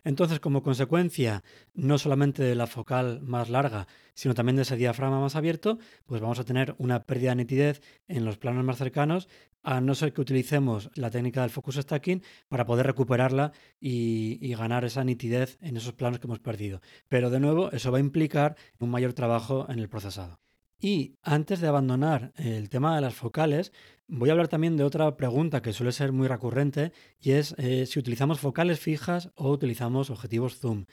Entonces, 0.03 0.39
como 0.39 0.63
consecuencia, 0.63 1.43
no 1.73 1.97
solamente 1.97 2.43
de 2.43 2.55
la 2.55 2.67
focal 2.67 3.21
más 3.21 3.49
larga, 3.49 3.87
sino 4.13 4.33
también 4.33 4.55
de 4.55 4.63
ese 4.63 4.75
diafragma 4.75 5.21
más 5.21 5.35
abierto, 5.35 5.79
pues 6.05 6.21
vamos 6.21 6.39
a 6.39 6.43
tener 6.43 6.75
una 6.77 7.03
pérdida 7.03 7.31
de 7.31 7.37
nitidez 7.37 7.81
en 8.07 8.25
los 8.25 8.37
planos 8.37 8.63
más 8.63 8.77
cercanos, 8.77 9.29
a 9.63 9.79
no 9.79 9.95
ser 9.95 10.13
que 10.13 10.21
utilicemos 10.21 10.91
la 10.95 11.09
técnica 11.09 11.41
del 11.41 11.49
focus 11.49 11.75
stacking 11.75 12.21
para 12.49 12.65
poder 12.65 12.85
recuperarla 12.85 13.53
y, 13.79 14.37
y 14.41 14.53
ganar 14.55 14.83
esa 14.83 15.03
nitidez 15.05 15.57
en 15.61 15.77
esos 15.77 15.93
planos 15.93 16.19
que 16.19 16.27
hemos 16.27 16.39
perdido. 16.39 16.81
Pero 17.07 17.29
de 17.29 17.39
nuevo, 17.39 17.71
eso 17.71 17.91
va 17.91 17.97
a 17.97 18.01
implicar 18.01 18.57
un 18.79 18.89
mayor 18.89 19.13
trabajo 19.13 19.65
en 19.69 19.79
el 19.79 19.87
procesado. 19.87 20.39
Y 20.83 21.15
antes 21.21 21.61
de 21.61 21.69
abandonar 21.69 22.33
el 22.35 22.69
tema 22.69 22.93
de 22.93 22.99
las 22.99 23.15
focales, 23.15 23.71
voy 24.05 24.27
a 24.27 24.33
hablar 24.33 24.49
también 24.49 24.75
de 24.75 24.83
otra 24.83 25.15
pregunta 25.15 25.61
que 25.61 25.71
suele 25.71 25.93
ser 25.93 26.11
muy 26.11 26.27
recurrente 26.27 26.91
y 27.21 27.31
es 27.31 27.55
eh, 27.57 27.85
si 27.85 27.99
utilizamos 27.99 28.41
focales 28.41 28.81
fijas 28.81 29.31
o 29.35 29.49
utilizamos 29.49 30.09
objetivos 30.09 30.59
zoom. 30.59 30.83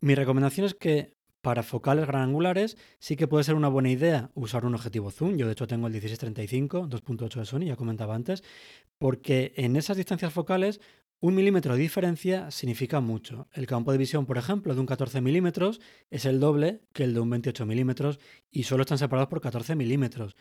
Mi 0.00 0.16
recomendación 0.16 0.66
es 0.66 0.74
que 0.74 1.14
para 1.42 1.62
focales 1.62 2.08
gran 2.08 2.22
angulares 2.22 2.76
sí 2.98 3.14
que 3.14 3.28
puede 3.28 3.44
ser 3.44 3.54
una 3.54 3.68
buena 3.68 3.88
idea 3.88 4.32
usar 4.34 4.64
un 4.64 4.74
objetivo 4.74 5.12
zoom. 5.12 5.36
Yo 5.36 5.46
de 5.46 5.52
hecho 5.52 5.68
tengo 5.68 5.86
el 5.86 5.92
1635 5.92 6.88
2.8 6.88 7.34
de 7.38 7.44
Sony, 7.46 7.66
ya 7.66 7.76
comentaba 7.76 8.16
antes, 8.16 8.42
porque 8.98 9.52
en 9.54 9.76
esas 9.76 9.96
distancias 9.96 10.32
focales 10.32 10.80
un 11.26 11.34
milímetro 11.34 11.72
de 11.72 11.80
diferencia 11.80 12.50
significa 12.50 13.00
mucho. 13.00 13.48
El 13.54 13.66
campo 13.66 13.90
de 13.90 13.96
visión, 13.96 14.26
por 14.26 14.36
ejemplo, 14.36 14.74
de 14.74 14.80
un 14.80 14.84
14 14.84 15.22
milímetros 15.22 15.80
es 16.10 16.26
el 16.26 16.38
doble 16.38 16.82
que 16.92 17.04
el 17.04 17.14
de 17.14 17.20
un 17.20 17.30
28 17.30 17.64
milímetros 17.64 18.20
y 18.50 18.64
solo 18.64 18.82
están 18.82 18.98
separados 18.98 19.30
por 19.30 19.40
14 19.40 19.74
milímetros. 19.74 20.36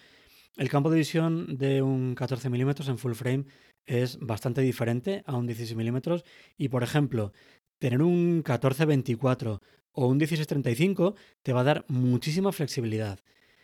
El 0.57 0.67
campo 0.67 0.89
de 0.89 0.97
visión 0.97 1.57
de 1.57 1.81
un 1.81 2.15
14 2.15 2.49
milímetros 2.49 2.89
en 2.89 2.97
full 2.97 3.13
frame 3.13 3.45
es 3.85 4.19
bastante 4.19 4.59
diferente 4.59 5.23
a 5.25 5.37
un 5.37 5.47
16 5.47 5.77
milímetros 5.77 6.25
y, 6.57 6.67
por 6.67 6.83
ejemplo, 6.83 7.31
tener 7.79 8.01
un 8.01 8.43
14-24 8.43 9.61
o 9.93 10.07
un 10.07 10.19
16-35 10.19 11.15
te 11.43 11.53
va 11.53 11.61
a 11.61 11.63
dar 11.63 11.85
muchísima 11.87 12.51
flexibilidad. 12.51 13.21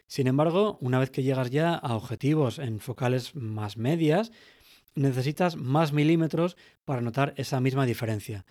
Sin 0.08 0.28
embargo, 0.28 0.78
una 0.80 1.00
vez 1.00 1.12
que 1.12 1.22
llegas 1.22 1.52
ya 1.52 1.76
a 1.76 1.96
objetivos 1.96 2.60
en 2.60 2.80
focales 2.80 3.36
más 3.36 3.76
medias, 3.76 4.32
necesitas 4.96 5.56
más 5.56 5.94
milímetros 5.94 6.58
para 6.86 7.02
notar 7.02 7.34
esa 7.38 7.60
misma 7.60 7.86
diferencia. 7.86 8.46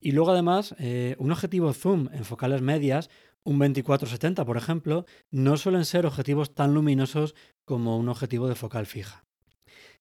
Y 0.00 0.12
luego 0.12 0.30
además, 0.30 0.74
eh, 0.78 1.16
un 1.18 1.32
objetivo 1.32 1.72
zoom 1.72 2.08
en 2.12 2.24
focales 2.24 2.62
medias, 2.62 3.10
un 3.42 3.58
24-70 3.58 4.44
por 4.44 4.56
ejemplo, 4.56 5.06
no 5.30 5.56
suelen 5.56 5.84
ser 5.84 6.06
objetivos 6.06 6.54
tan 6.54 6.74
luminosos 6.74 7.34
como 7.64 7.96
un 7.96 8.08
objetivo 8.08 8.48
de 8.48 8.54
focal 8.54 8.86
fija. 8.86 9.24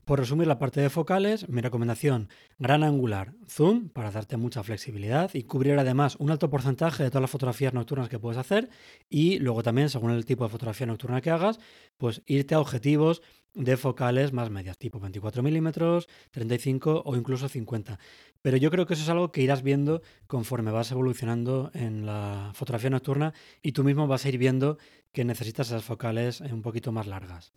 Por 0.08 0.20
resumir 0.20 0.48
la 0.48 0.58
parte 0.58 0.80
de 0.80 0.90
focales, 0.90 1.50
mi 1.50 1.60
recomendación, 1.60 2.30
gran 2.58 2.86
angular, 2.86 3.34
zoom, 3.46 3.90
para 3.90 4.10
darte 4.10 4.38
mucha 4.38 4.64
flexibilidad 4.64 5.32
y 5.34 5.44
cubrir 5.44 5.78
además 5.78 6.16
un 6.20 6.32
alto 6.32 6.50
porcentaje 6.50 7.04
de 7.04 7.10
todas 7.10 7.24
las 7.24 7.30
fotografías 7.30 7.74
nocturnas 7.74 8.08
que 8.08 8.18
puedes 8.18 8.38
hacer 8.38 8.70
y 9.10 9.40
luego 9.40 9.64
también, 9.64 9.90
según 9.90 10.12
el 10.12 10.26
tipo 10.26 10.46
de 10.46 10.50
fotografía 10.50 10.88
nocturna 10.88 11.20
que 11.20 11.30
hagas, 11.30 11.60
pues 11.98 12.22
irte 12.26 12.56
a 12.56 12.62
objetivos 12.62 13.22
de 13.58 13.76
focales 13.76 14.34
más 14.34 14.50
medias, 14.50 14.78
tipo 14.78 15.00
24 15.00 15.42
milímetros, 15.42 16.08
35 16.32 17.04
o 17.06 17.16
incluso 17.16 17.50
50. 17.50 18.00
Pero 18.42 18.58
yo 18.58 18.70
creo 18.72 18.86
que 18.86 18.94
eso 18.94 19.04
es 19.04 19.10
algo 19.10 19.32
que 19.32 19.42
irás 19.42 19.64
viendo 19.64 20.02
conforme 20.28 20.72
vas 20.72 20.92
evolucionando 20.92 21.72
en 21.74 22.06
la 22.06 22.52
fotografía 22.54 22.92
nocturna 22.92 23.34
y 23.62 23.72
tú 23.72 23.84
mismo 23.84 24.08
vas 24.08 24.26
a 24.26 24.30
ir 24.30 24.38
viendo 24.38 24.78
que 25.12 25.26
necesitas 25.26 25.68
esas 25.68 25.84
focales 25.84 26.42
un 26.42 26.62
poquito 26.62 26.92
más 26.92 27.08
largas. 27.08 27.52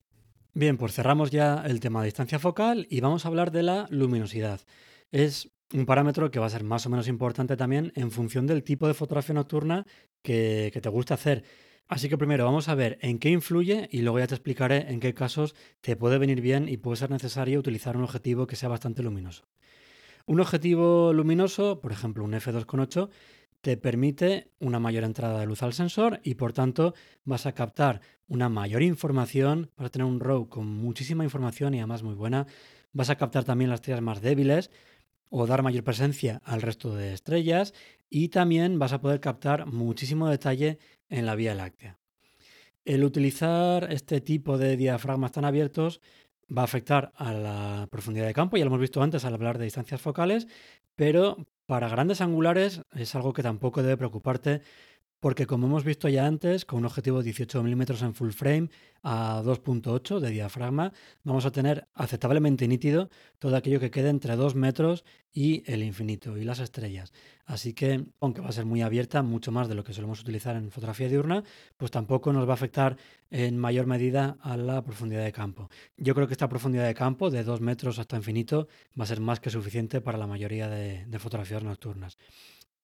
Bien, 0.55 0.79
pues 0.79 0.95
cerramos 0.95 1.31
ya 1.31 1.63
el 1.67 1.79
tema 1.79 2.01
de 2.01 2.07
distancia 2.07 2.39
focal 2.39 2.87
y 2.91 3.01
vamos 3.01 3.25
a 3.25 3.29
hablar 3.29 3.53
de 3.53 3.63
la 3.63 3.87
luminosidad. 3.91 4.61
Es 5.13 5.51
un 5.73 5.87
parámetro 5.87 6.31
que 6.31 6.41
va 6.41 6.47
a 6.47 6.51
ser 6.51 6.65
más 6.65 6.87
o 6.87 6.91
menos 6.91 7.07
importante 7.07 7.57
también 7.57 7.93
en 7.95 8.11
función 8.11 8.47
del 8.47 8.65
tipo 8.65 8.89
de 8.89 8.95
fotografía 8.95 9.35
nocturna 9.35 9.87
que, 10.23 10.77
te 10.83 10.89
gusta 10.89 11.15
hacer. 11.15 11.45
Así 11.91 12.09
que 12.09 12.17
primero 12.17 12.45
vamos 12.45 12.69
a 12.69 12.77
ver 12.77 13.01
en 13.03 13.19
qué 13.19 13.31
influye 13.31 13.89
y 13.91 14.03
luego 14.03 14.21
ya 14.21 14.29
te 14.29 14.37
explicaré 14.37 14.93
en 14.93 15.01
qué 15.01 15.13
casos 15.13 15.57
te 15.81 15.97
puede 15.97 16.19
venir 16.19 16.41
bien 16.41 16.69
y 16.69 16.77
puede 16.77 16.97
ser 16.97 17.11
necesario 17.11 17.59
utilizar 17.59 17.97
un 17.97 18.05
objetivo 18.05 18.47
que 18.47 18.55
sea 18.55 18.69
bastante 18.69 19.03
luminoso. 19.03 19.49
Un 20.25 20.39
objetivo 20.39 21.13
luminoso, 21.13 21.81
por 21.81 21.91
ejemplo 21.91 22.23
un 22.23 22.33
f2.8, 22.33 23.09
te 23.61 23.77
permite 23.77 24.53
una 24.61 24.79
mayor 24.79 25.03
entrada 25.03 25.41
de 25.41 25.47
luz 25.47 25.65
al 25.65 25.73
sensor 25.73 26.21
y 26.23 26.37
por 26.37 26.53
tanto 26.53 26.95
vas 27.25 27.47
a 27.47 27.57
captar 27.57 28.01
una 28.29 28.49
mayor 28.49 28.83
información, 28.83 29.73
vas 29.77 29.89
a 29.89 29.91
tener 29.91 30.07
un 30.07 30.21
RAW 30.21 30.49
con 30.49 30.69
muchísima 30.69 31.25
información 31.25 31.75
y 31.75 31.79
además 31.79 32.05
muy 32.05 32.15
buena, 32.15 32.47
vas 32.93 33.11
a 33.11 33.17
captar 33.17 33.43
también 33.43 33.69
las 33.69 33.81
estrellas 33.81 34.01
más 34.01 34.21
débiles 34.21 34.71
o 35.29 35.45
dar 35.45 35.65
mayor 35.65 35.83
presencia 35.83 36.41
al 36.45 36.63
resto 36.63 36.95
de 36.95 37.15
estrellas 37.15 37.75
y 38.09 38.29
también 38.29 38.79
vas 38.79 38.93
a 38.93 39.01
poder 39.01 39.19
captar 39.19 39.67
muchísimo 39.67 40.29
detalle 40.29 40.79
en 41.11 41.27
la 41.27 41.35
Vía 41.35 41.55
Láctea. 41.55 41.99
El 42.85 43.05
utilizar 43.05 43.93
este 43.93 44.21
tipo 44.21 44.57
de 44.57 44.77
diafragmas 44.77 45.33
tan 45.33 45.45
abiertos 45.45 46.01
va 46.57 46.63
a 46.63 46.65
afectar 46.65 47.13
a 47.17 47.33
la 47.33 47.89
profundidad 47.91 48.27
de 48.27 48.35
campo, 48.35 48.57
ya 48.57 48.65
lo 48.65 48.71
hemos 48.71 48.81
visto 48.81 49.03
antes 49.03 49.25
al 49.25 49.35
hablar 49.35 49.59
de 49.59 49.65
distancias 49.65 50.01
focales, 50.01 50.49
pero 50.97 51.47
para 51.67 51.89
grandes 51.89 52.21
angulares 52.21 52.83
es 52.97 53.15
algo 53.15 53.33
que 53.33 53.43
tampoco 53.43 53.83
debe 53.83 53.97
preocuparte 53.97 54.63
porque 55.21 55.47
como 55.47 55.67
hemos 55.67 55.85
visto 55.85 56.09
ya 56.09 56.27
antes, 56.27 56.65
con 56.65 56.79
un 56.79 56.87
objetivo 56.87 57.19
de 57.19 57.25
18 57.25 57.63
milímetros 57.63 58.01
en 58.03 58.15
full 58.15 58.31
frame 58.31 58.71
a 59.03 59.43
2.8 59.45 60.19
de 60.19 60.31
diafragma, 60.31 60.93
vamos 61.25 61.45
a 61.45 61.53
tener 61.53 61.87
aceptablemente 61.95 62.67
nítido 62.67 63.11
todo 63.39 63.57
aquello 63.57 63.81
que 63.81 63.91
quede 63.91 64.09
entre 64.09 64.35
2 64.37 64.55
metros 64.55 65.05
y 65.33 65.63
el 65.71 65.83
infinito 65.83 66.37
y 66.39 66.45
las 66.45 66.59
estrellas. 66.59 67.13
Así 67.45 67.75
que, 67.75 68.05
aunque 68.21 68.41
va 68.41 68.49
a 68.49 68.53
ser 68.53 68.65
muy 68.65 68.81
abierta, 68.81 69.23
mucho 69.23 69.53
más 69.53 69.69
de 69.69 69.75
lo 69.75 69.85
que 69.85 69.93
solemos 69.93 70.21
utilizar 70.21 70.57
en 70.57 70.71
fotografía 70.71 71.09
diurna, 71.09 71.45
pues 71.77 71.91
tampoco 71.91 72.33
nos 72.33 72.47
va 72.47 72.53
a 72.53 72.55
afectar 72.55 72.97
en 73.31 73.59
mayor 73.59 73.87
medida 73.87 74.39
a 74.41 74.57
la 74.57 74.83
profundidad 74.83 75.25
de 75.25 75.33
campo. 75.33 75.69
Yo 75.97 76.15
creo 76.15 76.27
que 76.27 76.35
esta 76.35 76.49
profundidad 76.49 76.87
de 76.87 76.95
campo, 76.95 77.31
de 77.31 77.45
2 77.45 77.61
metros 77.61 77.99
hasta 77.99 78.17
infinito, 78.17 78.69
va 78.99 79.05
a 79.05 79.07
ser 79.07 79.21
más 79.21 79.41
que 79.41 79.51
suficiente 79.51 80.01
para 80.01 80.19
la 80.19 80.27
mayoría 80.27 80.69
de, 80.69 81.05
de 81.05 81.19
fotografías 81.19 81.63
nocturnas. 81.63 82.17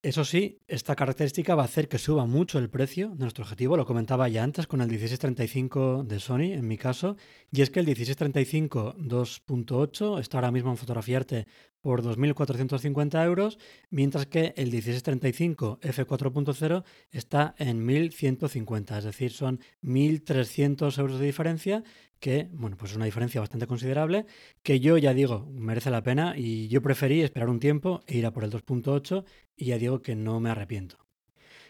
Eso 0.03 0.23
sí, 0.23 0.61
esta 0.67 0.95
característica 0.95 1.55
va 1.55 1.63
a 1.63 1.65
hacer 1.65 1.89
que 1.89 1.97
suba 1.97 2.27
mucho 2.27 2.59
el 2.59 2.69
precio 2.69 3.09
de 3.09 3.17
nuestro 3.17 3.43
objetivo. 3.43 3.75
Lo 3.75 3.85
comentaba 3.85 4.29
ya 4.29 4.43
antes 4.43 4.67
con 4.67 4.81
el 4.81 4.89
1635 4.89 6.03
de 6.03 6.19
Sony, 6.19 6.53
en 6.53 6.67
mi 6.67 6.77
caso. 6.77 7.17
Y 7.51 7.63
es 7.63 7.71
que 7.71 7.79
el 7.79 7.87
1635 7.87 8.95
2.8 8.99 10.19
está 10.19 10.37
ahora 10.37 10.51
mismo 10.51 10.69
en 10.69 10.77
Fotografiarte 10.77 11.47
por 11.87 12.03
2.450 12.03 13.23
euros, 13.23 13.59
mientras 13.89 14.25
que 14.25 14.53
el 14.57 14.71
1635 14.71 15.79
f4.0 15.81 16.83
está 17.11 17.55
en 17.57 17.87
1.150, 17.87 18.97
es 18.97 19.05
decir, 19.05 19.31
son 19.31 19.61
1.300 19.81 20.99
euros 20.99 21.17
de 21.17 21.25
diferencia 21.25 21.85
que, 22.19 22.49
bueno, 22.51 22.75
pues 22.75 22.91
es 22.91 22.97
una 22.97 23.05
diferencia 23.05 23.39
bastante 23.39 23.67
considerable, 23.67 24.25
que 24.63 24.81
yo 24.81 24.97
ya 24.97 25.13
digo, 25.13 25.47
merece 25.53 25.89
la 25.89 26.03
pena 26.03 26.33
y 26.35 26.67
yo 26.67 26.81
preferí 26.81 27.21
esperar 27.21 27.47
un 27.47 27.61
tiempo 27.61 28.01
e 28.05 28.17
ir 28.17 28.25
a 28.25 28.33
por 28.33 28.43
el 28.43 28.51
2.8 28.51 29.23
y 29.55 29.67
ya 29.67 29.77
digo 29.77 30.01
que 30.01 30.17
no 30.17 30.41
me 30.41 30.49
arrepiento. 30.49 31.06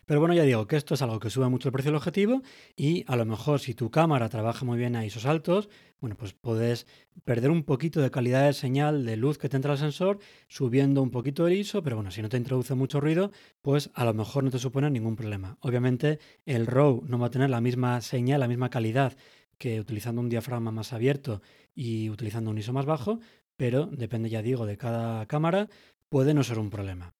Pero 0.07 0.21
bueno, 0.21 0.33
ya 0.33 0.43
digo 0.43 0.67
que 0.67 0.77
esto 0.77 0.93
es 0.93 1.01
algo 1.01 1.19
que 1.19 1.29
sube 1.29 1.49
mucho 1.49 1.67
el 1.67 1.73
precio 1.73 1.91
del 1.91 1.97
objetivo 1.97 2.41
y 2.77 3.03
a 3.07 3.17
lo 3.17 3.25
mejor 3.25 3.59
si 3.59 3.73
tu 3.73 3.91
cámara 3.91 4.29
trabaja 4.29 4.63
muy 4.63 4.77
bien 4.77 4.95
a 4.95 5.05
ISOs 5.05 5.25
altos, 5.25 5.67
bueno, 5.99 6.15
pues 6.15 6.31
puedes 6.31 6.87
perder 7.25 7.51
un 7.51 7.63
poquito 7.63 7.99
de 7.99 8.09
calidad 8.09 8.45
de 8.45 8.53
señal 8.53 9.05
de 9.05 9.17
luz 9.17 9.37
que 9.37 9.49
te 9.49 9.57
entra 9.57 9.73
al 9.73 9.77
sensor 9.77 10.19
subiendo 10.47 11.01
un 11.01 11.11
poquito 11.11 11.45
el 11.45 11.57
ISO, 11.57 11.83
pero 11.83 11.97
bueno, 11.97 12.11
si 12.11 12.21
no 12.21 12.29
te 12.29 12.37
introduce 12.37 12.73
mucho 12.73 13.01
ruido, 13.01 13.33
pues 13.61 13.89
a 13.95 14.05
lo 14.05 14.13
mejor 14.13 14.45
no 14.45 14.49
te 14.49 14.59
supone 14.59 14.89
ningún 14.89 15.17
problema. 15.17 15.57
Obviamente 15.59 16.19
el 16.45 16.67
RAW 16.67 17.03
no 17.05 17.19
va 17.19 17.27
a 17.27 17.31
tener 17.31 17.49
la 17.49 17.59
misma 17.59 17.99
señal, 17.99 18.39
la 18.39 18.47
misma 18.47 18.69
calidad 18.69 19.17
que 19.57 19.81
utilizando 19.81 20.21
un 20.21 20.29
diafragma 20.29 20.71
más 20.71 20.93
abierto 20.93 21.41
y 21.75 22.09
utilizando 22.09 22.49
un 22.49 22.57
ISO 22.57 22.71
más 22.71 22.85
bajo, 22.85 23.19
pero 23.57 23.87
depende, 23.87 24.29
ya 24.29 24.41
digo, 24.41 24.65
de 24.65 24.77
cada 24.77 25.25
cámara, 25.25 25.67
puede 26.07 26.33
no 26.33 26.45
ser 26.45 26.59
un 26.59 26.69
problema. 26.69 27.13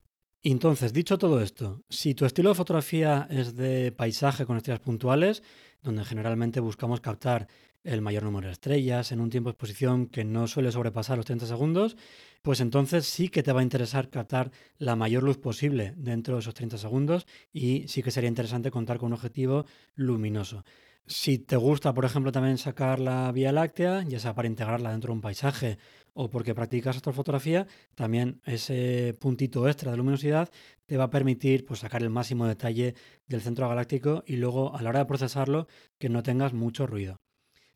Entonces, 0.43 0.93
dicho 0.93 1.17
todo 1.17 1.41
esto, 1.41 1.83
si 1.89 2.13
tu 2.13 2.25
estilo 2.25 2.49
de 2.49 2.55
fotografía 2.55 3.27
es 3.29 3.55
de 3.55 3.91
paisaje 3.91 4.45
con 4.45 4.57
estrellas 4.57 4.79
puntuales, 4.79 5.43
donde 5.81 6.05
generalmente 6.05 6.59
buscamos 6.59 7.01
captar 7.01 7.47
el 7.83 8.01
mayor 8.01 8.23
número 8.23 8.47
de 8.47 8.53
estrellas 8.53 9.11
en 9.11 9.21
un 9.21 9.29
tiempo 9.29 9.49
de 9.49 9.51
exposición 9.51 10.07
que 10.07 10.25
no 10.25 10.47
suele 10.47 10.71
sobrepasar 10.71 11.17
los 11.17 11.25
30 11.25 11.45
segundos, 11.45 11.95
pues 12.41 12.59
entonces 12.59 13.05
sí 13.05 13.29
que 13.29 13.43
te 13.43 13.53
va 13.53 13.61
a 13.61 13.63
interesar 13.63 14.09
captar 14.09 14.51
la 14.77 14.95
mayor 14.95 15.23
luz 15.23 15.37
posible 15.37 15.93
dentro 15.95 16.35
de 16.35 16.41
esos 16.41 16.53
30 16.53 16.77
segundos 16.77 17.25
y 17.51 17.87
sí 17.87 18.03
que 18.03 18.11
sería 18.11 18.27
interesante 18.27 18.71
contar 18.71 18.97
con 18.97 19.07
un 19.07 19.13
objetivo 19.13 19.65
luminoso. 19.95 20.63
Si 21.05 21.39
te 21.39 21.55
gusta, 21.55 21.93
por 21.93 22.03
ejemplo, 22.03 22.33
también 22.33 22.57
sacar 22.57 22.99
la 22.99 23.31
Vía 23.31 23.53
Láctea, 23.53 24.03
ya 24.03 24.19
sea 24.19 24.35
para 24.35 24.49
integrarla 24.49 24.91
dentro 24.91 25.07
de 25.09 25.15
un 25.15 25.21
paisaje 25.21 25.77
o 26.19 26.31
porque 26.31 26.55
practicas 26.55 26.95
astrofotografía, 26.95 27.67
también 27.93 28.41
ese 28.43 29.13
puntito 29.19 29.67
extra 29.69 29.91
de 29.91 29.97
luminosidad 29.97 30.49
te 30.87 30.97
va 30.97 31.05
a 31.05 31.09
permitir 31.11 31.63
pues, 31.63 31.81
sacar 31.81 32.01
el 32.01 32.09
máximo 32.09 32.47
detalle 32.47 32.95
del 33.27 33.41
centro 33.41 33.69
galáctico 33.69 34.23
y 34.25 34.37
luego 34.37 34.75
a 34.75 34.81
la 34.81 34.89
hora 34.89 34.99
de 34.99 35.05
procesarlo 35.05 35.67
que 35.99 36.09
no 36.09 36.23
tengas 36.23 36.53
mucho 36.53 36.87
ruido. 36.87 37.21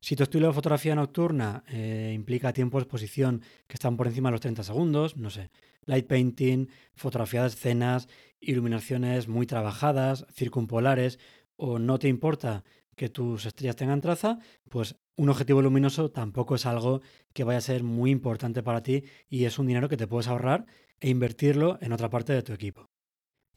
Si 0.00 0.16
tu 0.16 0.24
estilo 0.24 0.48
de 0.48 0.54
fotografía 0.54 0.96
nocturna 0.96 1.62
eh, 1.68 2.10
implica 2.12 2.52
tiempo 2.52 2.78
de 2.78 2.82
exposición 2.82 3.42
que 3.68 3.74
están 3.74 3.96
por 3.96 4.08
encima 4.08 4.30
de 4.30 4.32
los 4.32 4.40
30 4.40 4.64
segundos, 4.64 5.16
no 5.16 5.30
sé, 5.30 5.50
light 5.84 6.08
painting, 6.08 6.66
fotografía 6.96 7.42
de 7.42 7.48
escenas, 7.48 8.08
iluminaciones 8.40 9.28
muy 9.28 9.46
trabajadas, 9.46 10.26
circumpolares, 10.32 11.20
o 11.54 11.78
no 11.78 12.00
te 12.00 12.08
importa 12.08 12.64
que 12.96 13.08
tus 13.08 13.46
estrellas 13.46 13.76
tengan 13.76 14.00
traza, 14.00 14.40
pues 14.68 14.96
un 15.16 15.28
objetivo 15.28 15.62
luminoso 15.62 16.10
tampoco 16.10 16.54
es 16.54 16.66
algo 16.66 17.02
que 17.32 17.44
vaya 17.44 17.58
a 17.58 17.62
ser 17.62 17.82
muy 17.82 18.10
importante 18.10 18.62
para 18.62 18.82
ti 18.82 19.04
y 19.28 19.44
es 19.44 19.58
un 19.58 19.66
dinero 19.66 19.88
que 19.88 19.96
te 19.96 20.06
puedes 20.06 20.28
ahorrar 20.28 20.66
e 21.00 21.10
invertirlo 21.10 21.78
en 21.80 21.92
otra 21.92 22.10
parte 22.10 22.32
de 22.32 22.42
tu 22.42 22.52
equipo. 22.52 22.90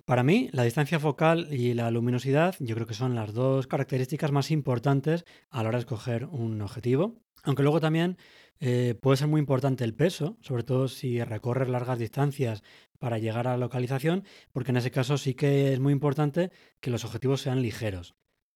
Para 0.06 0.24
mí, 0.24 0.50
la 0.52 0.64
distancia 0.64 1.00
focal 1.00 1.48
y 1.52 1.74
la 1.74 1.90
luminosidad 1.90 2.56
yo 2.60 2.76
creo 2.76 2.86
que 2.86 2.94
son 2.94 3.16
las 3.16 3.34
dos 3.34 3.66
características 3.66 4.32
más 4.32 4.52
importantes 4.52 5.26
a 5.50 5.64
la 5.64 5.70
hora 5.70 5.78
de 5.80 5.82
escoger 5.82 6.26
un 6.26 6.62
objetivo, 6.62 7.16
aunque 7.44 7.64
luego 7.64 7.80
también 7.80 8.18
eh, 8.60 8.96
puede 9.02 9.18
ser 9.18 9.28
muy 9.28 9.40
importante 9.40 9.84
el 9.84 9.96
peso, 9.96 10.38
sobre 10.42 10.64
todo 10.64 10.88
si 10.88 11.24
recorres 11.24 11.70
largas 11.70 11.98
distancias 11.98 12.64
para 13.00 13.18
llegar 13.18 13.48
a 13.48 13.52
la 13.52 13.58
localización, 13.58 14.24
porque 14.52 14.72
en 14.72 14.78
ese 14.78 14.92
caso 14.92 15.18
sí 15.18 15.34
que 15.34 15.74
es 15.74 15.80
muy 15.80 15.94
importante 15.94 16.52
que 16.80 16.92
los 16.92 17.04
objetivos 17.04 17.42
sean 17.42 17.62
ligeros. 17.62 18.16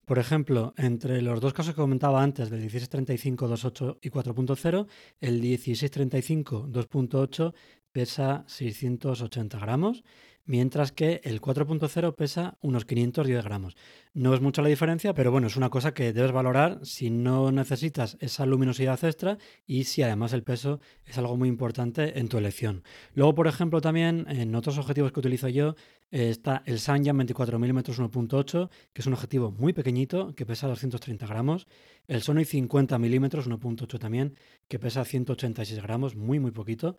Por 0.10 0.18
ejemplo, 0.18 0.74
entre 0.76 1.22
los 1.22 1.40
dos 1.40 1.54
casos 1.54 1.76
que 1.76 1.82
comentaba 1.82 2.24
antes, 2.24 2.50
del 2.50 2.62
1635 2.62 3.48
2.8 3.48 3.98
y 4.02 4.10
4.0, 4.10 4.88
el 5.20 5.40
1635 5.40 6.68
2.8 6.68 7.54
pesa 7.92 8.44
680 8.48 9.60
gramos 9.60 10.04
mientras 10.50 10.92
que 10.92 11.22
el 11.26 11.42
4.0 11.42 12.16
pesa 12.16 12.58
unos 12.62 12.84
510 12.86 13.44
gramos. 13.44 13.78
No 14.16 14.34
es 14.34 14.42
mucha 14.42 14.64
la 14.64 14.70
diferencia, 14.70 15.14
pero 15.14 15.32
bueno, 15.32 15.46
es 15.46 15.56
una 15.56 15.70
cosa 15.70 15.94
que 15.94 16.12
debes 16.12 16.32
valorar 16.32 16.80
si 16.82 17.12
no 17.12 17.52
necesitas 17.52 18.18
esa 18.20 18.48
luminosidad 18.48 19.04
extra 19.04 19.38
y 19.68 19.84
si 19.84 20.02
además 20.02 20.34
el 20.34 20.42
peso 20.42 20.80
es 21.06 21.20
algo 21.20 21.38
muy 21.38 21.50
importante 21.50 22.18
en 22.18 22.30
tu 22.30 22.40
elección. 22.40 22.82
Luego, 23.14 23.36
por 23.36 23.46
ejemplo, 23.46 23.80
también 23.80 24.26
en 24.28 24.56
otros 24.56 24.80
objetivos 24.80 25.12
que 25.12 25.20
utilizo 25.20 25.50
yo 25.50 25.76
eh, 26.10 26.32
está 26.32 26.64
el 26.66 26.80
Sanyan 26.80 27.16
24 27.16 27.60
mm 27.60 27.78
1.8, 27.78 28.70
que 28.92 29.02
es 29.02 29.06
un 29.06 29.14
objetivo 29.14 29.52
muy 29.52 29.74
pequeñito, 29.74 30.34
que 30.34 30.48
pesa 30.48 30.68
230 30.68 31.28
gramos. 31.28 31.68
El 32.08 32.24
Sony 32.24 32.44
50 32.44 32.98
mm 32.98 33.26
1.8 33.26 34.00
también, 34.00 34.36
que 34.68 34.80
pesa 34.80 35.06
186 35.06 35.80
gramos, 35.84 36.16
muy, 36.16 36.40
muy 36.40 36.50
poquito. 36.50 36.98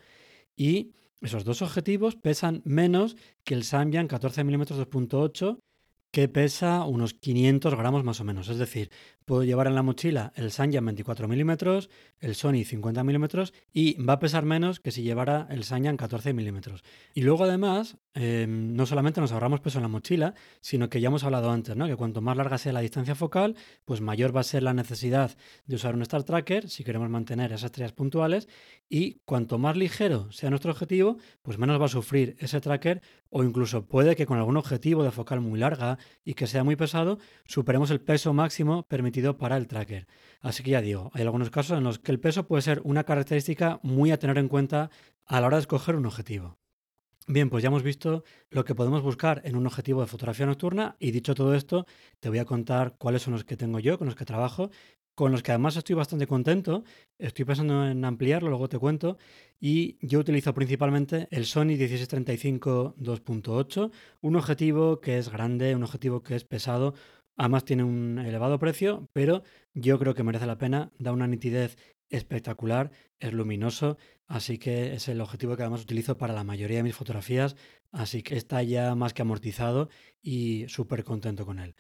Y 0.57 0.93
esos 1.21 1.45
dos 1.45 1.63
objetivos 1.63 2.17
pesan 2.17 2.63
menos 2.65 3.17
que 3.45 3.55
el 3.55 3.65
Samyang 3.65 4.09
14 4.09 4.45
mm 4.45 4.63
2.8 4.63 5.59
que 6.11 6.29
pesa 6.29 6.85
unos 6.85 7.15
500 7.15 7.75
gramos 7.77 8.05
más 8.05 8.21
o 8.21 8.25
menos. 8.25 8.49
Es 8.49 8.59
decir, 8.59 8.91
puedo 9.31 9.45
llevar 9.45 9.69
en 9.69 9.77
la 9.77 9.85
mochila 9.85 10.33
el 10.35 10.51
Sanyan 10.51 10.85
24 10.85 11.29
milímetros, 11.29 11.89
el 12.19 12.35
Sony 12.35 12.65
50 12.65 13.05
milímetros 13.05 13.55
y 13.73 13.95
va 14.03 14.15
a 14.15 14.19
pesar 14.19 14.45
menos 14.45 14.81
que 14.81 14.91
si 14.91 15.05
llevara 15.05 15.47
el 15.51 15.63
Sanyan 15.63 15.97
14 15.97 16.33
milímetros. 16.33 16.83
Y 17.15 17.23
luego 17.23 17.45
además, 17.45 17.97
em, 18.13 18.75
no 18.75 18.87
solamente 18.87 19.21
nos 19.21 19.31
ahorramos 19.31 19.61
peso 19.61 19.79
en 19.79 19.83
la 19.83 19.89
mochila, 19.89 20.35
sino 20.61 20.89
que 20.89 21.01
ya 21.01 21.11
hemos 21.11 21.23
hablado 21.23 21.53
antes, 21.53 21.77
¿no? 21.77 21.87
que 21.87 21.95
cuanto 21.95 22.21
más 22.21 22.37
larga 22.37 22.59
sea 22.59 22.73
la 22.73 22.81
distancia 22.81 23.15
focal, 23.15 23.55
pues 23.85 24.01
mayor 24.01 24.35
va 24.35 24.41
a 24.41 24.43
ser 24.43 24.65
la 24.65 24.75
necesidad 24.75 25.37
de 25.65 25.77
usar 25.77 25.95
un 25.95 26.03
Star 26.03 26.25
Tracker 26.25 26.69
si 26.69 26.83
queremos 26.83 27.09
mantener 27.09 27.53
esas 27.53 27.67
estrellas 27.67 27.93
puntuales 27.93 28.49
y 28.89 29.21
cuanto 29.25 29.59
más 29.59 29.77
ligero 29.77 30.33
sea 30.33 30.51
nuestro 30.51 30.73
objetivo, 30.73 31.19
pues 31.43 31.57
menos 31.57 31.81
va 31.81 31.85
a 31.85 31.89
sufrir 31.89 32.35
ese 32.41 32.61
tracker 32.61 33.01
o 33.29 33.45
incluso 33.45 33.87
puede 33.87 34.17
que 34.17 34.27
con 34.27 34.39
algún 34.39 34.57
objetivo 34.57 35.05
de 35.05 35.13
focal 35.13 35.41
muy 35.41 35.61
larga 35.61 35.99
y 36.25 36.35
que 36.35 36.49
sea 36.49 36.65
muy 36.65 36.75
pesado, 36.75 37.21
superemos 37.47 37.93
el 37.93 38.01
peso 38.01 38.33
máximo 38.33 38.83
permitido 38.89 39.20
para 39.39 39.57
el 39.57 39.67
tracker. 39.67 40.07
Así 40.41 40.63
que 40.63 40.71
ya 40.71 40.81
digo, 40.81 41.11
hay 41.15 41.23
algunos 41.23 41.51
casos 41.51 41.79
en 41.79 41.85
los 41.85 41.99
que 41.99 42.13
el 42.13 42.21
peso 42.21 42.47
puede 42.47 42.63
ser 42.63 42.81
una 42.85 43.05
característica 43.05 43.81
muy 43.83 44.11
a 44.11 44.19
tener 44.19 44.39
en 44.39 44.49
cuenta 44.49 44.91
a 45.27 45.41
la 45.41 45.47
hora 45.47 45.57
de 45.57 45.63
escoger 45.63 45.97
un 45.97 46.07
objetivo. 46.07 46.59
Bien, 47.27 47.51
pues 47.51 47.63
ya 47.63 47.69
hemos 47.69 47.83
visto 47.83 48.25
lo 48.49 48.65
que 48.65 48.75
podemos 48.75 49.03
buscar 49.03 49.43
en 49.45 49.55
un 49.55 49.67
objetivo 49.67 50.01
de 50.01 50.09
fotografía 50.09 50.47
nocturna 50.47 50.97
y 50.99 51.13
dicho 51.13 51.35
todo 51.35 51.55
esto, 51.55 51.87
te 52.19 52.29
voy 52.29 52.39
a 52.39 52.45
contar 52.45 52.97
cuáles 52.99 53.23
son 53.23 53.35
los 53.35 53.45
que 53.45 53.57
tengo 53.57 53.79
yo, 53.79 53.99
con 53.99 54.07
los 54.07 54.17
que 54.17 54.25
trabajo 54.25 54.71
con 55.21 55.33
los 55.33 55.43
que 55.43 55.53
además 55.53 55.77
estoy 55.77 55.95
bastante 55.97 56.27
contento. 56.27 56.83
Estoy 57.19 57.45
pensando 57.45 57.87
en 57.87 58.03
ampliarlo, 58.07 58.49
luego 58.49 58.71
te 58.71 58.79
cuento. 58.79 59.19
Y 59.61 59.99
yo 60.01 60.19
utilizo 60.19 60.55
principalmente 60.55 61.29
el 61.31 61.45
Sony 61.45 61.77
1635 61.77 62.95
2.8, 62.99 63.91
un 64.23 64.37
objetivo 64.37 64.99
que 65.01 65.19
es 65.19 65.31
grande, 65.31 65.75
un 65.75 65.83
objetivo 65.83 66.23
que 66.23 66.37
es 66.37 66.45
pesado. 66.45 66.95
Además 67.41 67.65
tiene 67.65 67.85
un 67.85 68.19
elevado 68.19 68.59
precio, 68.59 69.09
pero 69.15 69.43
yo 69.73 69.99
creo 69.99 70.15
que 70.15 70.23
merece 70.23 70.45
la 70.45 70.59
pena, 70.59 70.93
da 70.99 71.11
una 71.11 71.27
nitidez 71.27 71.79
espectacular, 72.11 72.91
es 73.19 73.33
luminoso, 73.33 73.97
así 74.27 74.59
que 74.59 74.93
es 74.93 75.09
el 75.09 75.23
objetivo 75.23 75.57
que 75.57 75.63
además 75.63 75.81
utilizo 75.81 76.19
para 76.19 76.35
la 76.35 76.45
mayoría 76.45 76.77
de 76.77 76.83
mis 76.83 76.95
fotografías, 76.95 77.57
así 77.93 78.23
que 78.23 78.37
está 78.37 78.63
ya 78.63 78.95
más 78.95 79.15
que 79.15 79.23
amortizado 79.23 79.89
y 80.21 80.67
súper 80.69 81.03
contento 81.03 81.47
con 81.47 81.61
él. 81.61 81.77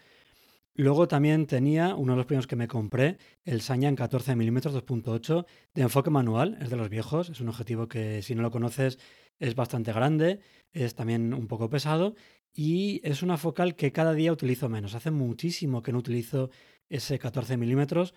Luego 0.73 1.09
también 1.09 1.46
tenía 1.46 1.94
uno 1.94 2.14
de 2.14 2.16
los 2.16 2.27
primeros 2.27 2.46
que 2.46 2.57
me 2.57 2.66
compré, 2.66 3.18
el 3.44 3.61
Sanyan 3.61 3.96
14 3.96 4.37
mm 4.37 4.57
2.8 4.61 5.44
de 5.75 5.83
enfoque 5.83 6.09
manual, 6.09 6.57
es 6.62 6.70
de 6.70 6.77
los 6.77 6.88
viejos, 6.88 7.29
es 7.29 7.42
un 7.42 7.51
objetivo 7.51 7.87
que 7.87 8.23
si 8.23 8.35
no 8.35 8.40
lo 8.40 8.51
conoces 8.51 8.99
es 9.38 9.55
bastante 9.55 9.92
grande, 9.92 10.40
es 10.73 10.94
también 10.94 11.35
un 11.35 11.49
poco 11.49 11.68
pesado 11.68 12.14
y 12.54 13.00
es 13.04 13.22
una 13.22 13.36
focal 13.36 13.76
que 13.76 13.92
cada 13.92 14.14
día 14.14 14.32
utilizo 14.32 14.68
menos. 14.68 14.94
Hace 14.94 15.10
muchísimo 15.10 15.82
que 15.82 15.92
no 15.92 15.98
utilizo 15.98 16.50
ese 16.88 17.18
14 17.18 17.56
milímetros 17.56 18.14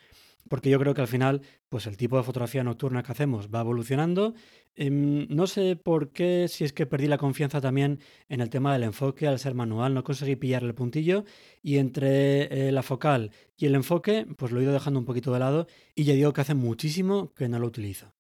porque 0.50 0.70
yo 0.70 0.80
creo 0.80 0.94
que 0.94 1.02
al 1.02 1.08
final, 1.08 1.42
pues 1.70 1.88
el 1.88 1.98
tipo 1.98 2.18
de 2.18 2.24
fotografía 2.24 2.64
nocturna 2.64 3.04
que 3.04 3.12
hacemos 3.12 3.50
va 3.50 3.62
evolucionando. 3.62 4.34
Em, 4.76 5.28
no 5.30 5.48
sé 5.48 5.76
por 5.76 6.12
qué, 6.12 6.48
si 6.50 6.64
es 6.64 6.74
que 6.74 6.86
perdí 6.86 7.08
la 7.08 7.18
confianza 7.18 7.62
también 7.62 8.00
en 8.30 8.42
el 8.42 8.50
tema 8.50 8.74
del 8.74 8.84
enfoque 8.84 9.28
al 9.28 9.40
ser 9.40 9.54
manual, 9.54 9.94
no 9.94 10.04
conseguí 10.04 10.36
pillar 10.36 10.64
el 10.64 10.74
puntillo 10.74 11.26
y 11.62 11.78
entre 11.78 12.68
eh, 12.68 12.72
la 12.72 12.84
focal 12.84 13.32
y 13.58 13.66
el 13.68 13.76
enfoque, 13.76 14.26
pues 14.38 14.52
lo 14.52 14.60
he 14.60 14.64
ido 14.64 14.74
dejando 14.74 15.00
un 15.00 15.06
poquito 15.06 15.32
de 15.32 15.40
lado 15.40 15.68
y 15.96 16.04
ya 16.04 16.14
digo 16.14 16.34
que 16.34 16.42
hace 16.42 16.56
muchísimo 16.56 17.34
que 17.34 17.48
no 17.48 17.60
lo 17.60 17.68
utilizo. 17.68 18.14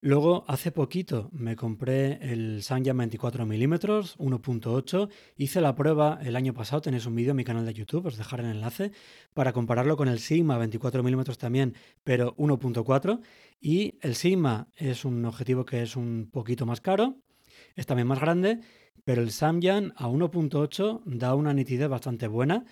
Luego, 0.00 0.44
hace 0.46 0.70
poquito 0.70 1.28
me 1.32 1.56
compré 1.56 2.20
el 2.22 2.62
Sanyan 2.62 2.96
24 2.98 3.44
mm 3.44 3.74
1.8. 3.74 5.08
Hice 5.36 5.60
la 5.60 5.74
prueba 5.74 6.20
el 6.22 6.36
año 6.36 6.54
pasado, 6.54 6.82
tenéis 6.82 7.06
un 7.06 7.16
vídeo 7.16 7.32
en 7.32 7.36
mi 7.36 7.42
canal 7.42 7.66
de 7.66 7.74
YouTube, 7.74 8.06
os 8.06 8.16
dejaré 8.16 8.44
el 8.44 8.50
enlace, 8.50 8.92
para 9.34 9.52
compararlo 9.52 9.96
con 9.96 10.06
el 10.06 10.20
Sigma 10.20 10.56
24 10.56 11.02
mm 11.02 11.22
también, 11.36 11.74
pero 12.04 12.36
1.4. 12.36 13.20
Y 13.60 13.98
el 14.00 14.14
Sigma 14.14 14.68
es 14.76 15.04
un 15.04 15.24
objetivo 15.24 15.64
que 15.64 15.82
es 15.82 15.96
un 15.96 16.28
poquito 16.30 16.64
más 16.64 16.80
caro, 16.80 17.16
es 17.74 17.86
también 17.86 18.06
más 18.06 18.20
grande, 18.20 18.60
pero 19.04 19.20
el 19.20 19.32
Samyang 19.32 19.94
a 19.96 20.06
1.8 20.06 21.02
da 21.06 21.34
una 21.34 21.52
nitidez 21.52 21.88
bastante 21.88 22.28
buena. 22.28 22.64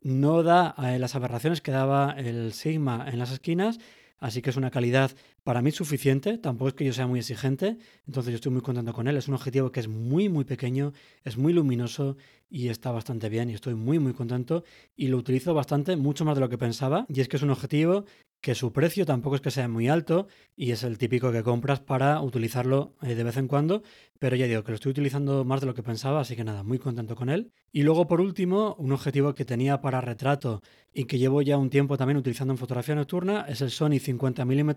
No 0.00 0.42
da 0.42 0.74
eh, 0.78 0.98
las 0.98 1.14
aberraciones 1.14 1.60
que 1.60 1.70
daba 1.70 2.16
el 2.18 2.52
Sigma 2.54 3.06
en 3.08 3.20
las 3.20 3.30
esquinas, 3.30 3.78
Así 4.22 4.40
que 4.40 4.50
es 4.50 4.56
una 4.56 4.70
calidad 4.70 5.10
para 5.42 5.62
mí 5.62 5.72
suficiente, 5.72 6.38
tampoco 6.38 6.68
es 6.68 6.74
que 6.74 6.84
yo 6.84 6.92
sea 6.92 7.08
muy 7.08 7.18
exigente, 7.18 7.76
entonces 8.06 8.30
yo 8.30 8.36
estoy 8.36 8.52
muy 8.52 8.62
contento 8.62 8.92
con 8.92 9.08
él. 9.08 9.16
Es 9.16 9.26
un 9.26 9.34
objetivo 9.34 9.72
que 9.72 9.80
es 9.80 9.88
muy, 9.88 10.28
muy 10.28 10.44
pequeño, 10.44 10.92
es 11.24 11.36
muy 11.36 11.52
luminoso 11.52 12.16
y 12.52 12.68
está 12.68 12.90
bastante 12.90 13.30
bien 13.30 13.48
y 13.48 13.54
estoy 13.54 13.74
muy, 13.74 13.98
muy 13.98 14.12
contento 14.12 14.62
y 14.94 15.08
lo 15.08 15.16
utilizo 15.16 15.54
bastante, 15.54 15.96
mucho 15.96 16.26
más 16.26 16.34
de 16.34 16.42
lo 16.42 16.50
que 16.50 16.58
pensaba. 16.58 17.06
Y 17.08 17.20
es 17.20 17.28
que 17.28 17.36
es 17.38 17.42
un 17.42 17.50
objetivo 17.50 18.04
que 18.42 18.54
su 18.54 18.72
precio 18.72 19.06
tampoco 19.06 19.36
es 19.36 19.40
que 19.40 19.50
sea 19.52 19.68
muy 19.68 19.88
alto 19.88 20.26
y 20.56 20.72
es 20.72 20.82
el 20.82 20.98
típico 20.98 21.32
que 21.32 21.42
compras 21.42 21.80
para 21.80 22.20
utilizarlo 22.20 22.94
eh, 23.00 23.14
de 23.14 23.24
vez 23.24 23.36
en 23.36 23.46
cuando, 23.46 23.82
pero 24.18 24.36
ya 24.36 24.46
digo 24.46 24.64
que 24.64 24.72
lo 24.72 24.74
estoy 24.74 24.90
utilizando 24.90 25.44
más 25.44 25.60
de 25.60 25.68
lo 25.68 25.74
que 25.74 25.84
pensaba, 25.84 26.20
así 26.20 26.36
que 26.36 26.44
nada, 26.44 26.62
muy 26.64 26.78
contento 26.78 27.14
con 27.14 27.30
él. 27.30 27.52
Y 27.70 27.84
luego 27.84 28.06
por 28.06 28.20
último, 28.20 28.74
un 28.78 28.92
objetivo 28.92 29.32
que 29.32 29.44
tenía 29.44 29.80
para 29.80 30.00
retrato 30.00 30.60
y 30.92 31.04
que 31.04 31.18
llevo 31.18 31.40
ya 31.40 31.56
un 31.56 31.70
tiempo 31.70 31.96
también 31.96 32.18
utilizando 32.18 32.52
en 32.52 32.58
fotografía 32.58 32.96
nocturna 32.96 33.46
es 33.48 33.62
el 33.62 33.70
Sony 33.70 33.98
50 33.98 34.44
mm 34.44 34.70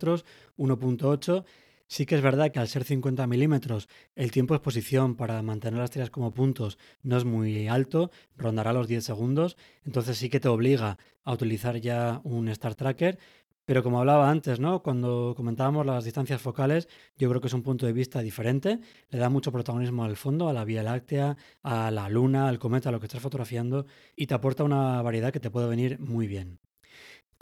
1.8. 0.57 1.43
Sí 1.87 2.05
que 2.05 2.15
es 2.15 2.21
verdad 2.21 2.51
que 2.51 2.59
al 2.59 2.67
ser 2.67 2.83
50 2.83 3.27
milímetros 3.27 3.87
el 4.15 4.31
tiempo 4.31 4.53
de 4.53 4.57
exposición 4.57 5.15
para 5.15 5.41
mantener 5.43 5.79
las 5.79 5.91
tiras 5.91 6.09
como 6.09 6.33
puntos 6.33 6.79
no 7.03 7.15
es 7.17 7.25
muy 7.25 7.67
alto, 7.67 8.09
rondará 8.35 8.73
los 8.73 8.87
10 8.87 9.03
segundos, 9.03 9.55
entonces 9.83 10.17
sí 10.17 10.29
que 10.29 10.39
te 10.39 10.47
obliga 10.47 10.97
a 11.23 11.33
utilizar 11.33 11.77
ya 11.79 12.21
un 12.23 12.49
Star 12.49 12.73
Tracker, 12.75 13.19
pero 13.65 13.83
como 13.83 13.99
hablaba 13.99 14.29
antes, 14.29 14.59
¿no? 14.59 14.83
Cuando 14.83 15.33
comentábamos 15.35 15.85
las 15.85 16.03
distancias 16.03 16.41
focales, 16.41 16.87
yo 17.17 17.29
creo 17.29 17.41
que 17.41 17.47
es 17.47 17.53
un 17.53 17.63
punto 17.63 17.87
de 17.87 17.93
vista 17.93 18.21
diferente. 18.21 18.79
Le 19.09 19.17
da 19.17 19.29
mucho 19.29 19.51
protagonismo 19.51 20.03
al 20.03 20.17
fondo, 20.17 20.49
a 20.49 20.53
la 20.53 20.65
Vía 20.65 20.83
Láctea, 20.83 21.35
a 21.63 21.89
la 21.89 22.07
Luna, 22.09 22.47
al 22.47 22.59
cometa, 22.59 22.89
a 22.89 22.91
lo 22.91 22.99
que 22.99 23.07
estás 23.07 23.21
fotografiando, 23.21 23.87
y 24.15 24.27
te 24.27 24.35
aporta 24.35 24.63
una 24.63 25.01
variedad 25.01 25.33
que 25.33 25.39
te 25.39 25.49
puede 25.49 25.67
venir 25.67 25.99
muy 25.99 26.27
bien. 26.27 26.59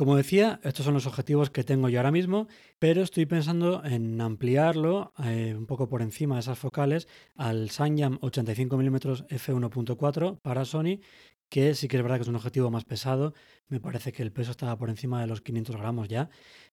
Como 0.03 0.17
decía, 0.17 0.59
estos 0.63 0.83
son 0.83 0.95
los 0.95 1.07
objetivos 1.07 1.49
que 1.49 1.63
tengo 1.63 1.87
yo 1.87 1.97
ahora 1.97 2.11
mismo, 2.11 2.49
pero 2.77 3.03
estoy 3.03 3.25
pensando 3.25 3.81
en 3.85 4.19
ampliarlo 4.19 5.13
eh, 5.23 5.55
un 5.57 5.65
poco 5.65 5.87
por 5.87 6.01
encima 6.01 6.35
de 6.35 6.41
esas 6.41 6.59
focales 6.59 7.07
al 7.37 7.69
Sanyam 7.69 8.17
85 8.19 8.75
mm 8.75 8.95
f1.4 8.97 10.41
para 10.41 10.65
Sony, 10.65 10.99
que 11.47 11.73
sí 11.73 11.87
que 11.87 11.95
es 11.95 12.03
verdad 12.03 12.17
que 12.17 12.23
es 12.23 12.27
un 12.27 12.35
objetivo 12.35 12.69
más 12.69 12.83
pesado. 12.83 13.33
Me 13.69 13.79
parece 13.79 14.11
que 14.11 14.23
el 14.23 14.33
peso 14.33 14.51
estaba 14.51 14.77
por 14.77 14.89
encima 14.89 15.21
de 15.21 15.27
los 15.27 15.39
500 15.39 15.77
gramos 15.77 16.09
ya. 16.09 16.29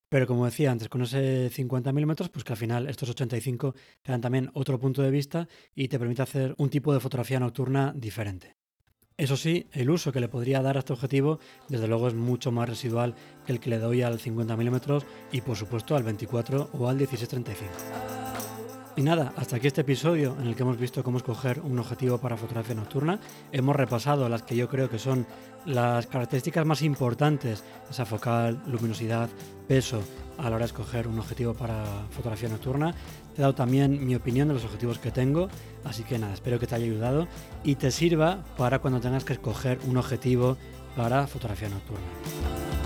Pero 0.09 0.27
como 0.27 0.45
decía 0.45 0.73
antes, 0.73 0.89
con 0.89 1.03
ese 1.03 1.51
50 1.51 1.93
milímetros, 1.93 2.31
pues 2.31 2.43
que 2.43 2.55
al 2.55 2.59
final 2.59 2.89
estos 2.89 3.11
85 3.11 3.77
te 4.03 4.11
dan 4.11 4.23
también 4.23 4.51
otro 4.55 4.81
punto 4.81 5.03
de 5.03 5.13
vista 5.13 5.47
y 5.73 5.87
te 5.87 6.01
permite 6.01 6.23
hacer 6.23 6.57
un 6.59 6.69
tipo 6.69 6.93
de 6.93 6.99
fotografía 6.99 7.39
nocturna 7.39 7.93
diferente. 7.95 8.60
Eso 9.21 9.37
sí, 9.37 9.67
el 9.75 9.91
uso 9.91 10.13
que 10.13 10.21
le 10.21 10.29
podría 10.29 10.63
dar 10.63 10.77
a 10.77 10.79
este 10.79 10.95
objetivo 10.95 11.41
desde 11.69 11.87
luego 11.87 12.09
es 12.09 12.15
mucho 12.15 12.51
más 12.53 12.67
residual 12.67 13.15
que 13.45 13.53
el 13.53 13.61
que 13.61 13.69
le 13.69 13.79
doy 13.79 14.01
al 14.01 14.19
50 14.19 14.57
mm 14.57 14.77
y 15.31 15.43
por 15.43 15.59
supuesto 15.59 15.95
al 15.95 16.05
24 16.05 16.71
o 16.73 16.89
al 16.89 16.97
1635. 16.97 18.30
Y 19.01 19.03
nada, 19.03 19.33
hasta 19.35 19.57
aquí 19.57 19.67
este 19.67 19.81
episodio 19.81 20.37
en 20.39 20.47
el 20.47 20.55
que 20.55 20.63
hemos 20.63 20.77
visto 20.77 21.03
cómo 21.03 21.17
escoger 21.17 21.61
un 21.61 21.79
objetivo 21.79 22.19
para 22.19 22.37
fotografía 22.37 22.75
nocturna. 22.75 23.19
Hemos 23.51 23.75
repasado 23.75 24.29
las 24.29 24.43
que 24.43 24.55
yo 24.55 24.69
creo 24.69 24.91
que 24.91 24.99
son 24.99 25.27
las 25.65 26.07
características 26.07 26.67
más 26.67 26.83
importantes, 26.83 27.65
esa 27.91 28.05
focal, 28.05 28.63
luminosidad, 28.67 29.31
peso, 29.67 30.03
a 30.37 30.43
la 30.43 30.49
hora 30.51 30.59
de 30.59 30.65
escoger 30.67 31.09
un 31.09 31.19
objetivo 31.19 31.55
para 31.55 31.83
fotografía 32.11 32.51
nocturna. 32.51 32.93
Te 33.35 33.39
he 33.39 33.41
dado 33.41 33.55
también 33.55 34.07
mi 34.07 34.15
opinión 34.15 34.49
de 34.49 34.55
los 34.55 34.67
objetivos 34.67 34.99
que 34.99 35.11
tengo, 35.11 35.49
así 35.83 36.03
que 36.03 36.19
nada, 36.19 36.35
espero 36.35 36.59
que 36.59 36.67
te 36.67 36.75
haya 36.75 36.85
ayudado 36.85 37.27
y 37.65 37.77
te 37.77 37.91
sirva 37.91 38.45
para 38.59 38.81
cuando 38.81 39.01
tengas 39.01 39.25
que 39.25 39.33
escoger 39.33 39.79
un 39.89 39.97
objetivo 39.97 40.59
para 40.95 41.27
fotografía 41.27 41.71
nocturna. 41.71 42.80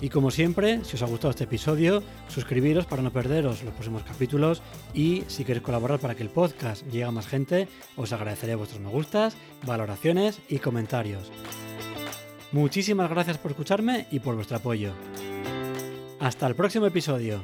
Y 0.00 0.10
como 0.10 0.30
siempre, 0.30 0.84
si 0.84 0.96
os 0.96 1.02
ha 1.02 1.06
gustado 1.06 1.30
este 1.30 1.44
episodio, 1.44 2.02
suscribiros 2.28 2.86
para 2.86 3.02
no 3.02 3.12
perderos 3.12 3.62
los 3.62 3.72
próximos 3.72 4.02
capítulos 4.02 4.62
y 4.92 5.24
si 5.28 5.44
queréis 5.44 5.64
colaborar 5.64 5.98
para 5.98 6.14
que 6.14 6.22
el 6.22 6.28
podcast 6.28 6.84
llegue 6.86 7.04
a 7.04 7.10
más 7.10 7.26
gente, 7.26 7.68
os 7.96 8.12
agradeceré 8.12 8.54
vuestros 8.54 8.80
me 8.80 8.90
gustas, 8.90 9.36
valoraciones 9.64 10.40
y 10.48 10.58
comentarios. 10.58 11.30
Muchísimas 12.52 13.10
gracias 13.10 13.38
por 13.38 13.52
escucharme 13.52 14.06
y 14.10 14.20
por 14.20 14.34
vuestro 14.34 14.58
apoyo. 14.58 14.92
Hasta 16.20 16.46
el 16.46 16.54
próximo 16.54 16.86
episodio. 16.86 17.40